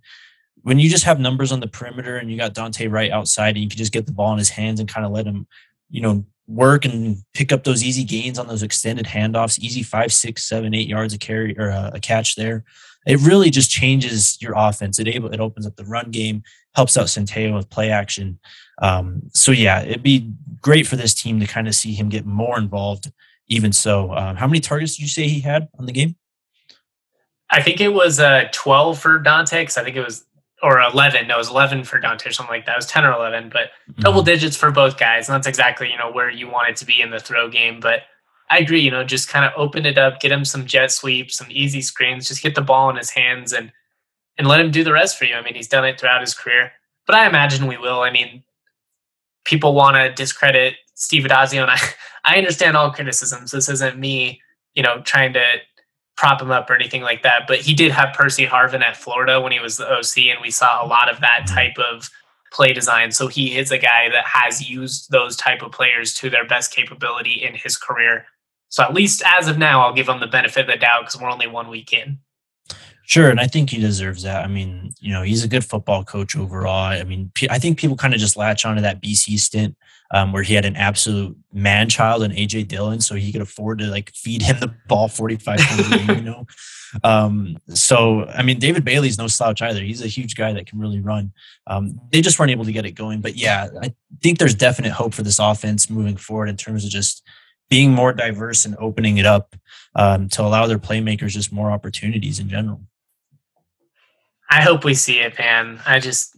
when 0.63 0.79
you 0.79 0.89
just 0.91 1.05
have 1.05 1.19
numbers 1.19 1.53
on 1.53 1.61
the 1.61 1.67
perimeter 1.67 2.17
and 2.19 2.31
you 2.31 2.37
got 2.37 2.55
Dante 2.55 2.87
Wright 2.87 3.11
outside 3.11 3.57
and 3.57 3.59
you 3.59 3.69
can 3.69 3.79
just 3.79 3.93
get 3.93 4.07
the 4.07 4.13
ball 4.13 4.33
in 4.33 4.39
his 4.39 4.51
hands 4.51 4.81
and 4.81 4.89
kind 4.89 5.07
of 5.07 5.13
let 5.13 5.27
him, 5.27 5.47
you 5.91 6.01
know, 6.01 6.25
work 6.47 6.85
and 6.85 7.19
pick 7.33 7.53
up 7.53 7.65
those 7.65 7.83
easy 7.83 8.05
gains 8.05 8.39
on 8.39 8.49
those 8.49 8.63
extended 8.63 9.07
handoffs, 9.07 9.59
easy 9.59 9.83
five, 9.83 10.13
six, 10.13 10.45
seven, 10.45 10.75
eight 10.75 10.89
yards 10.89 11.15
a 11.15 11.19
carry 11.19 11.57
or 11.59 11.69
a, 11.69 11.93
a 11.95 12.01
catch 12.01 12.35
there. 12.35 12.65
It 13.07 13.21
really 13.21 13.51
just 13.51 13.71
changes 13.71 14.37
your 14.41 14.55
offense. 14.57 14.99
It 14.99 15.09
able 15.09 15.33
it 15.33 15.41
opens 15.41 15.67
up 15.67 15.77
the 15.77 15.85
run 15.85 16.11
game, 16.11 16.43
helps 16.75 16.97
out 16.97 17.07
Centeio 17.07 17.55
with 17.55 17.71
play 17.71 17.91
action. 17.91 18.39
Um, 18.83 19.23
so 19.33 19.53
yeah, 19.53 19.83
it'd 19.83 20.03
be 20.03 20.33
great 20.61 20.87
for 20.87 20.97
this 20.97 21.15
team 21.15 21.41
to 21.41 21.47
kind 21.47 21.69
of 21.69 21.75
see 21.75 21.95
him 21.95 22.09
get 22.09 22.27
more 22.27 22.59
involved. 22.59 23.11
Even 23.49 23.73
so, 23.73 24.15
um, 24.15 24.37
how 24.37 24.47
many 24.47 24.61
targets 24.61 24.97
did 24.97 25.03
you 25.03 25.09
say 25.09 25.27
he 25.27 25.41
had 25.41 25.69
on 25.79 25.87
the 25.87 25.93
game? 25.93 26.15
I 27.51 27.63
think 27.63 27.81
it 27.81 27.89
was 27.89 28.21
uh, 28.21 28.45
12 28.53 28.99
for 28.99 29.19
Dante 29.19 29.63
because 29.63 29.77
I 29.77 29.83
think 29.83 29.97
it 29.97 30.05
was, 30.05 30.25
or 30.63 30.81
11. 30.81 31.27
No, 31.27 31.35
it 31.35 31.39
was 31.39 31.51
11 31.51 31.85
for 31.85 31.99
Dante 31.99 32.29
or 32.29 32.33
something 32.33 32.55
like 32.55 32.67
that. 32.67 32.73
It 32.73 32.77
was 32.77 32.87
10 32.87 33.05
or 33.05 33.13
11, 33.13 33.51
but 33.51 33.71
double 33.99 34.23
digits 34.23 34.57
for 34.57 34.71
both 34.71 34.99
guys. 34.99 35.29
And 35.29 35.35
that's 35.35 35.49
exactly, 35.49 35.91
you 35.91 35.99
know, 35.99 36.13
where 36.13 36.31
you 36.31 36.49
want 36.49 36.69
it 36.69 36.77
to 36.77 36.85
be 36.85 37.01
in 37.01 37.11
the 37.11 37.19
throw 37.19 37.49
game. 37.49 37.81
But 37.81 38.03
I 38.51 38.59
agree, 38.59 38.81
you 38.81 38.91
know, 38.91 39.05
just 39.05 39.29
kind 39.29 39.45
of 39.45 39.53
open 39.57 39.87
it 39.87 39.97
up, 39.97 40.21
get 40.21 40.33
him 40.33 40.45
some 40.45 40.67
jet 40.67 40.91
sweeps, 40.91 41.37
some 41.37 41.47
easy 41.51 41.81
screens, 41.81 42.29
just 42.29 42.43
get 42.43 42.57
the 42.57 42.61
ball 42.61 42.91
in 42.91 42.97
his 42.97 43.11
hands 43.11 43.53
and 43.53 43.73
and 44.39 44.49
let 44.49 44.61
him 44.61 44.71
do 44.71 44.83
the 44.83 44.93
rest 44.93 45.19
for 45.19 45.27
you. 45.27 45.35
I 45.35 45.43
mean, 45.43 45.55
he's 45.55 45.69
done 45.69 45.85
it 45.85 46.01
throughout 46.01 46.23
his 46.23 46.35
career. 46.35 46.73
But 47.07 47.15
I 47.15 47.27
imagine 47.27 47.67
we 47.67 47.77
will. 47.77 48.01
I 48.01 48.11
mean, 48.11 48.43
people 49.45 49.75
want 49.75 49.97
to 49.97 50.13
discredit 50.13 50.77
Steve 50.95 51.25
Addazio, 51.25 51.63
and 51.63 51.71
I, 51.71 51.79
I 52.25 52.37
understand 52.37 52.77
all 52.77 52.91
criticisms. 52.91 53.51
This 53.51 53.69
isn't 53.69 53.99
me, 53.99 54.41
you 54.75 54.83
know, 54.83 55.03
trying 55.03 55.35
to 55.35 55.45
prop 56.17 56.41
him 56.41 56.51
up 56.51 56.71
or 56.71 56.75
anything 56.75 57.03
like 57.03 57.23
that. 57.23 57.47
But 57.47 57.61
he 57.61 57.75
did 57.75 57.93
have 57.93 58.15
Percy 58.15 58.47
Harvin 58.47 58.83
at 58.83 58.97
Florida 58.97 59.41
when 59.41 59.53
he 59.53 59.61
was 59.61 59.77
the 59.77 59.91
OC, 59.91 60.31
and 60.31 60.41
we 60.41 60.51
saw 60.51 60.85
a 60.85 60.87
lot 60.87 61.11
of 61.11 61.21
that 61.21 61.47
type 61.47 61.79
of 61.79 62.09
play 62.53 62.73
design. 62.73 63.13
So 63.13 63.27
he 63.27 63.57
is 63.57 63.71
a 63.71 63.79
guy 63.79 64.09
that 64.11 64.25
has 64.27 64.69
used 64.69 65.11
those 65.11 65.37
type 65.37 65.63
of 65.63 65.73
players 65.73 66.15
to 66.15 66.31
their 66.31 66.47
best 66.47 66.73
capability 66.73 67.43
in 67.43 67.55
his 67.55 67.77
career. 67.77 68.27
So 68.71 68.83
at 68.83 68.95
least 68.95 69.23
as 69.27 69.49
of 69.49 69.59
now, 69.59 69.83
I'll 69.83 69.93
give 69.93 70.09
him 70.09 70.21
the 70.21 70.27
benefit 70.27 70.63
of 70.63 70.67
the 70.69 70.77
doubt 70.77 71.03
because 71.03 71.21
we're 71.21 71.31
only 71.31 71.47
one 71.47 71.69
week 71.69 71.93
in. 71.93 72.21
Sure, 73.03 73.29
and 73.29 73.41
I 73.41 73.49
think 73.49 73.71
he 73.71 73.81
deserves 73.81 74.23
that. 74.23 74.45
I 74.45 74.47
mean, 74.47 74.95
you 75.01 75.13
know, 75.13 75.23
he's 75.23 75.43
a 75.43 75.49
good 75.49 75.65
football 75.65 76.05
coach 76.05 76.37
overall. 76.37 76.85
I 76.85 77.03
mean, 77.03 77.33
I 77.51 77.59
think 77.59 77.77
people 77.77 77.97
kind 77.97 78.15
of 78.15 78.21
just 78.21 78.37
latch 78.37 78.65
onto 78.65 78.83
that 78.83 79.03
BC 79.03 79.41
stint 79.41 79.77
um, 80.13 80.33
where 80.33 80.45
he 80.45 80.55
had 80.55 80.65
an 80.65 80.77
absolute 80.77 81.37
man 81.53 81.89
child 81.89 82.23
in 82.23 82.31
AJ 82.31 82.69
Dillon, 82.69 83.01
so 83.01 83.17
he 83.17 83.33
could 83.33 83.43
afford 83.43 83.81
to 83.81 83.87
like 83.87 84.13
feed 84.15 84.43
him 84.43 84.61
the 84.61 84.73
ball 84.87 85.09
forty 85.09 85.35
five 85.35 85.59
times 85.59 85.93
a 85.93 85.99
game. 85.99 86.19
You 86.19 86.23
know, 86.23 86.47
um, 87.03 87.57
so 87.75 88.27
I 88.27 88.45
mean, 88.45 88.61
David 88.61 88.85
Bailey's 88.85 89.19
no 89.19 89.27
slouch 89.27 89.61
either. 89.61 89.81
He's 89.81 90.05
a 90.05 90.07
huge 90.07 90.37
guy 90.37 90.53
that 90.53 90.69
can 90.69 90.79
really 90.79 91.01
run. 91.01 91.33
Um, 91.67 92.01
they 92.13 92.21
just 92.21 92.39
weren't 92.39 92.53
able 92.53 92.65
to 92.65 92.73
get 92.73 92.87
it 92.87 92.93
going, 92.93 93.21
but 93.21 93.35
yeah, 93.35 93.71
I 93.83 93.93
think 94.23 94.39
there's 94.39 94.55
definite 94.55 94.93
hope 94.93 95.15
for 95.15 95.25
this 95.25 95.41
offense 95.41 95.91
moving 95.91 96.17
forward 96.17 96.49
in 96.49 96.57
terms 96.57 96.85
of 96.85 96.93
just 96.93 97.25
being 97.71 97.93
more 97.93 98.13
diverse 98.13 98.65
and 98.65 98.77
opening 98.79 99.17
it 99.17 99.25
up 99.25 99.55
um, 99.95 100.29
to 100.29 100.43
allow 100.43 100.67
their 100.67 100.79
playmakers 100.79 101.31
just 101.31 101.53
more 101.53 101.71
opportunities 101.71 102.39
in 102.39 102.49
general. 102.49 102.83
I 104.51 104.63
hope 104.63 104.85
we 104.85 104.95
see 104.95 105.21
it, 105.21 105.39
man. 105.39 105.81
I 105.87 106.01
just 106.01 106.37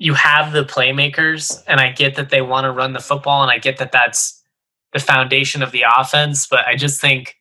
you 0.00 0.14
have 0.14 0.52
the 0.52 0.64
playmakers, 0.64 1.62
and 1.68 1.78
I 1.78 1.92
get 1.92 2.16
that 2.16 2.30
they 2.30 2.42
want 2.42 2.64
to 2.64 2.72
run 2.72 2.94
the 2.94 3.00
football, 3.00 3.42
and 3.42 3.50
I 3.50 3.58
get 3.58 3.76
that 3.78 3.92
that's 3.92 4.42
the 4.92 4.98
foundation 4.98 5.62
of 5.62 5.70
the 5.70 5.84
offense. 5.96 6.46
But 6.46 6.66
I 6.66 6.74
just 6.74 7.00
think 7.00 7.36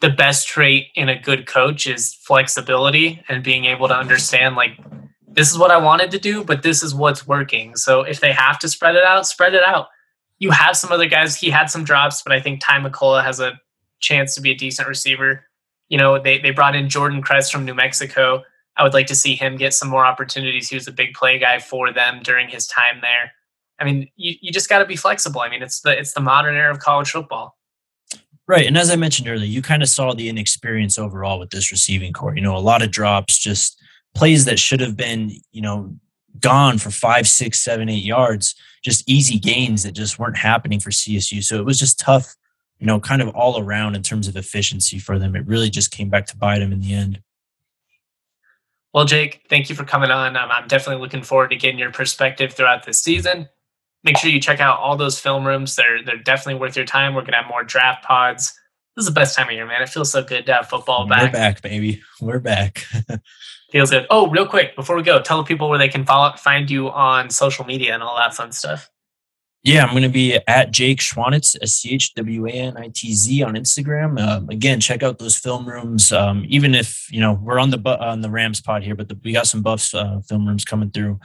the 0.00 0.10
best 0.10 0.46
trait 0.46 0.86
in 0.94 1.08
a 1.08 1.20
good 1.20 1.46
coach 1.46 1.86
is 1.86 2.14
flexibility 2.14 3.22
and 3.28 3.42
being 3.42 3.64
able 3.64 3.88
to 3.88 3.96
understand 3.96 4.54
like 4.54 4.78
this 5.26 5.50
is 5.50 5.58
what 5.58 5.70
I 5.70 5.76
wanted 5.76 6.12
to 6.12 6.18
do, 6.18 6.44
but 6.44 6.62
this 6.62 6.82
is 6.82 6.94
what's 6.94 7.26
working. 7.26 7.76
So 7.76 8.02
if 8.02 8.20
they 8.20 8.32
have 8.32 8.58
to 8.60 8.68
spread 8.68 8.94
it 8.94 9.04
out, 9.04 9.26
spread 9.26 9.54
it 9.54 9.62
out. 9.64 9.88
You 10.38 10.50
have 10.50 10.76
some 10.76 10.92
other 10.92 11.06
guys. 11.06 11.36
He 11.36 11.50
had 11.50 11.66
some 11.66 11.84
drops, 11.84 12.22
but 12.22 12.32
I 12.32 12.40
think 12.40 12.60
Ty 12.60 12.80
McCullough 12.80 13.24
has 13.24 13.40
a 13.40 13.60
chance 14.00 14.34
to 14.36 14.40
be 14.40 14.50
a 14.50 14.54
decent 14.54 14.88
receiver. 14.88 15.44
You 15.88 15.98
know, 15.98 16.18
they 16.18 16.38
they 16.38 16.50
brought 16.50 16.76
in 16.76 16.88
Jordan 16.88 17.22
Kress 17.22 17.50
from 17.50 17.64
New 17.64 17.74
Mexico. 17.74 18.44
I 18.76 18.84
would 18.84 18.94
like 18.94 19.06
to 19.08 19.14
see 19.14 19.34
him 19.34 19.56
get 19.56 19.74
some 19.74 19.88
more 19.88 20.06
opportunities. 20.06 20.68
He 20.68 20.76
was 20.76 20.86
a 20.86 20.92
big 20.92 21.14
play 21.14 21.38
guy 21.38 21.58
for 21.58 21.92
them 21.92 22.20
during 22.22 22.48
his 22.48 22.66
time 22.68 23.00
there. 23.00 23.32
I 23.80 23.84
mean, 23.84 24.08
you, 24.16 24.34
you 24.40 24.52
just 24.52 24.68
got 24.68 24.78
to 24.78 24.86
be 24.86 24.96
flexible. 24.96 25.40
I 25.40 25.48
mean, 25.48 25.62
it's 25.62 25.80
the 25.80 25.98
it's 25.98 26.12
the 26.12 26.20
modern 26.20 26.54
era 26.54 26.72
of 26.72 26.78
college 26.78 27.10
football. 27.10 27.56
Right. 28.46 28.66
And 28.66 28.78
as 28.78 28.90
I 28.90 28.96
mentioned 28.96 29.28
earlier, 29.28 29.46
you 29.46 29.60
kind 29.60 29.82
of 29.82 29.90
saw 29.90 30.14
the 30.14 30.30
inexperience 30.30 30.98
overall 30.98 31.38
with 31.38 31.50
this 31.50 31.70
receiving 31.70 32.14
core. 32.14 32.34
You 32.34 32.40
know, 32.40 32.56
a 32.56 32.58
lot 32.58 32.80
of 32.80 32.90
drops, 32.90 33.38
just 33.38 33.78
plays 34.14 34.46
that 34.46 34.58
should 34.58 34.80
have 34.80 34.96
been, 34.96 35.32
you 35.52 35.60
know, 35.60 35.94
gone 36.40 36.78
for 36.78 36.90
five, 36.90 37.28
six, 37.28 37.60
seven, 37.60 37.88
eight 37.88 38.04
yards, 38.04 38.54
just 38.84 39.08
easy 39.08 39.38
gains 39.38 39.82
that 39.82 39.92
just 39.92 40.18
weren't 40.18 40.36
happening 40.36 40.80
for 40.80 40.90
CSU. 40.90 41.42
So 41.42 41.58
it 41.58 41.64
was 41.64 41.78
just 41.78 41.98
tough, 41.98 42.34
you 42.78 42.86
know, 42.86 43.00
kind 43.00 43.22
of 43.22 43.28
all 43.28 43.60
around 43.60 43.94
in 43.94 44.02
terms 44.02 44.28
of 44.28 44.36
efficiency 44.36 44.98
for 44.98 45.18
them. 45.18 45.36
It 45.36 45.46
really 45.46 45.70
just 45.70 45.90
came 45.90 46.08
back 46.08 46.26
to 46.26 46.36
bite 46.36 46.58
them 46.60 46.72
in 46.72 46.80
the 46.80 46.94
end. 46.94 47.22
Well, 48.94 49.04
Jake, 49.04 49.42
thank 49.50 49.68
you 49.68 49.76
for 49.76 49.84
coming 49.84 50.10
on. 50.10 50.36
Um, 50.36 50.50
I'm 50.50 50.66
definitely 50.66 51.02
looking 51.02 51.22
forward 51.22 51.50
to 51.50 51.56
getting 51.56 51.78
your 51.78 51.92
perspective 51.92 52.52
throughout 52.52 52.84
this 52.84 53.02
season 53.02 53.48
make 54.04 54.16
sure 54.16 54.30
you 54.30 54.40
check 54.40 54.60
out 54.60 54.78
all 54.78 54.96
those 54.96 55.18
film 55.18 55.46
rooms. 55.46 55.76
They're 55.76 56.02
they're 56.02 56.18
definitely 56.18 56.60
worth 56.60 56.76
your 56.76 56.84
time. 56.84 57.14
We're 57.14 57.22
gonna 57.22 57.38
have 57.38 57.48
more 57.48 57.64
draft 57.64 58.04
pods. 58.04 58.54
This 58.96 59.06
is 59.06 59.06
the 59.06 59.18
best 59.18 59.36
time 59.36 59.48
of 59.48 59.52
year, 59.52 59.66
man. 59.66 59.82
It 59.82 59.88
feels 59.88 60.10
so 60.10 60.22
good 60.22 60.46
to 60.46 60.54
have 60.54 60.68
football 60.68 61.06
back. 61.06 61.22
We're 61.22 61.38
back, 61.38 61.62
baby. 61.62 62.02
We're 62.20 62.40
back. 62.40 62.84
feels 63.70 63.90
good. 63.90 64.06
Oh, 64.10 64.28
real 64.28 64.46
quick 64.46 64.74
before 64.76 64.96
we 64.96 65.02
go, 65.02 65.20
tell 65.20 65.38
the 65.38 65.44
people 65.44 65.68
where 65.68 65.78
they 65.78 65.88
can 65.88 66.04
follow, 66.04 66.36
find 66.36 66.70
you 66.70 66.90
on 66.90 67.30
social 67.30 67.64
media 67.64 67.94
and 67.94 68.02
all 68.02 68.16
that 68.16 68.34
fun 68.34 68.52
stuff. 68.52 68.90
Yeah, 69.64 69.84
I'm 69.84 69.90
going 69.90 70.04
to 70.04 70.08
be 70.08 70.38
at 70.46 70.70
Jake 70.70 71.00
Schwanitz, 71.00 71.56
S 71.60 71.72
C 71.72 71.90
H 71.90 72.14
W 72.14 72.46
A 72.46 72.50
N 72.50 72.76
I 72.76 72.90
T 72.94 73.12
Z 73.12 73.42
on 73.42 73.54
Instagram. 73.54 74.18
Um, 74.20 74.48
again, 74.48 74.80
check 74.80 75.02
out 75.02 75.18
those 75.18 75.36
film 75.36 75.68
rooms. 75.68 76.12
Um, 76.12 76.44
even 76.48 76.74
if 76.74 77.06
you 77.10 77.20
know 77.20 77.32
we're 77.32 77.58
on 77.58 77.70
the 77.70 77.80
on 78.00 78.20
the 78.20 78.30
Rams 78.30 78.60
pod 78.60 78.84
here, 78.84 78.94
but 78.94 79.08
the, 79.08 79.18
we 79.24 79.32
got 79.32 79.48
some 79.48 79.62
Buffs 79.62 79.92
uh, 79.94 80.20
film 80.28 80.46
rooms 80.46 80.64
coming 80.64 80.90
through 80.90 81.18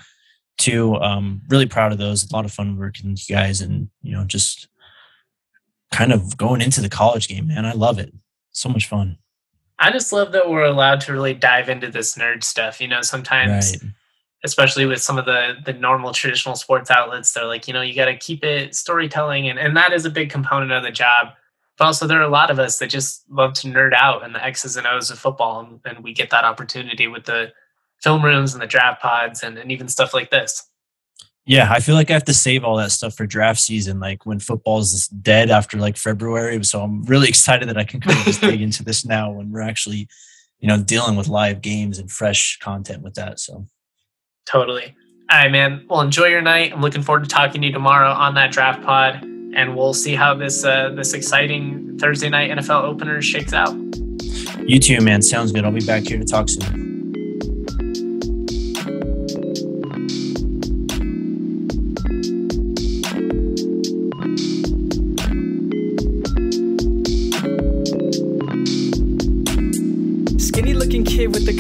too. 0.58 0.96
Um, 0.96 1.42
really 1.48 1.68
proud 1.68 1.92
of 1.92 2.00
those. 2.00 2.30
A 2.30 2.36
lot 2.36 2.46
of 2.46 2.52
fun 2.52 2.78
working 2.78 3.12
with 3.12 3.30
you 3.30 3.36
guys, 3.36 3.62
and 3.62 3.90
you 4.02 4.14
know, 4.14 4.26
just 4.26 4.68
kind 5.92 6.12
of 6.12 6.36
going 6.36 6.62
into 6.62 6.82
the 6.82 6.90
college 6.90 7.28
game, 7.28 7.48
man. 7.48 7.66
I 7.66 7.74
love 7.74 8.00
it. 8.00 8.14
So 8.52 8.68
much 8.68 8.88
fun. 8.88 9.20
I 9.84 9.92
just 9.92 10.14
love 10.14 10.32
that 10.32 10.50
we're 10.50 10.64
allowed 10.64 11.02
to 11.02 11.12
really 11.12 11.34
dive 11.34 11.68
into 11.68 11.90
this 11.90 12.16
nerd 12.16 12.42
stuff. 12.44 12.80
You 12.80 12.88
know, 12.88 13.02
sometimes, 13.02 13.78
right. 13.84 13.92
especially 14.46 14.86
with 14.86 15.02
some 15.02 15.18
of 15.18 15.26
the 15.26 15.56
the 15.66 15.74
normal 15.74 16.14
traditional 16.14 16.56
sports 16.56 16.90
outlets, 16.90 17.34
they're 17.34 17.46
like, 17.46 17.68
you 17.68 17.74
know, 17.74 17.82
you 17.82 17.94
got 17.94 18.06
to 18.06 18.16
keep 18.16 18.46
it 18.46 18.76
storytelling, 18.76 19.50
and 19.50 19.60
and 19.60 19.76
that 19.76 19.92
is 19.92 20.06
a 20.06 20.10
big 20.10 20.30
component 20.30 20.72
of 20.72 20.84
the 20.84 20.92
job. 20.92 21.34
But 21.78 21.86
also, 21.86 22.08
there 22.08 22.20
are 22.20 22.24
a 22.24 22.30
lot 22.30 22.50
of 22.50 22.60
us 22.60 22.80
that 22.80 22.92
just 22.92 23.30
love 23.30 23.54
to 23.56 23.68
nerd 23.68 23.94
out 23.94 24.24
and 24.24 24.34
the 24.34 24.44
X's 24.44 24.78
and 24.78 24.88
O's 24.88 25.10
of 25.10 25.20
football, 25.20 25.60
and, 25.60 25.82
and 25.84 26.02
we 26.02 26.14
get 26.14 26.30
that 26.30 26.46
opportunity 26.46 27.08
with 27.08 27.26
the 27.26 27.52
film 28.02 28.24
rooms 28.24 28.54
and 28.54 28.62
the 28.62 28.68
draft 28.68 29.02
pods 29.02 29.44
and, 29.44 29.58
and 29.58 29.70
even 29.70 29.90
stuff 29.90 30.14
like 30.14 30.30
this. 30.30 30.64
Yeah, 31.46 31.70
I 31.70 31.82
feel 31.82 31.96
like 31.96 32.10
I 32.10 32.14
have 32.14 32.24
to 32.26 32.34
save 32.34 32.64
all 32.64 32.78
that 32.78 32.92
stuff 32.92 33.16
for 33.16 33.26
draft 33.26 33.60
season, 33.60 34.00
like 34.00 34.26
when 34.26 34.40
football's 34.40 35.08
dead 35.08 35.50
after 35.52 35.78
like 35.78 35.98
February. 35.98 36.64
So 36.64 36.82
I'm 36.82 37.04
really 37.04 37.28
excited 37.30 37.68
that 37.68 37.78
I 37.78 37.84
can 37.84 38.00
kind 38.00 38.18
of 38.18 38.26
just 38.26 38.42
dig 38.42 38.62
into 38.62 38.84
this 38.84 39.06
now 39.06 39.32
when 39.32 39.52
we're 39.52 39.62
actually, 39.62 40.08
you 40.60 40.68
know, 40.68 40.82
dealing 40.82 41.16
with 41.18 41.28
live 41.28 41.62
games 41.62 42.00
and 42.00 42.10
fresh 42.10 42.58
content 42.60 43.04
with 43.04 43.16
that. 43.16 43.40
So 43.40 43.68
totally. 44.46 44.96
All 45.30 45.38
right, 45.38 45.52
man. 45.52 45.86
Well, 45.90 46.02
enjoy 46.02 46.28
your 46.28 46.42
night. 46.42 46.72
I'm 46.74 46.82
looking 46.82 47.02
forward 47.02 47.24
to 47.24 47.30
talking 47.30 47.62
to 47.62 47.68
you 47.68 47.74
tomorrow 47.74 48.12
on 48.12 48.36
that 48.36 48.52
draft 48.52 48.84
pod, 48.84 49.24
and 49.24 49.76
we'll 49.76 49.94
see 49.94 50.16
how 50.16 50.36
this 50.36 50.64
uh, 50.64 50.90
this 50.90 51.14
exciting 51.14 51.98
Thursday 51.98 52.30
night 52.30 52.52
NFL 52.52 52.84
opener 52.84 53.22
shakes 53.22 53.54
out. 53.54 53.74
You 54.66 54.80
too, 54.80 55.02
man. 55.02 55.22
Sounds 55.22 55.52
good. 55.52 55.66
I'll 55.66 55.72
be 55.72 55.86
back 55.86 56.04
here 56.04 56.20
to 56.20 56.26
talk 56.26 56.50
soon. 56.50 56.93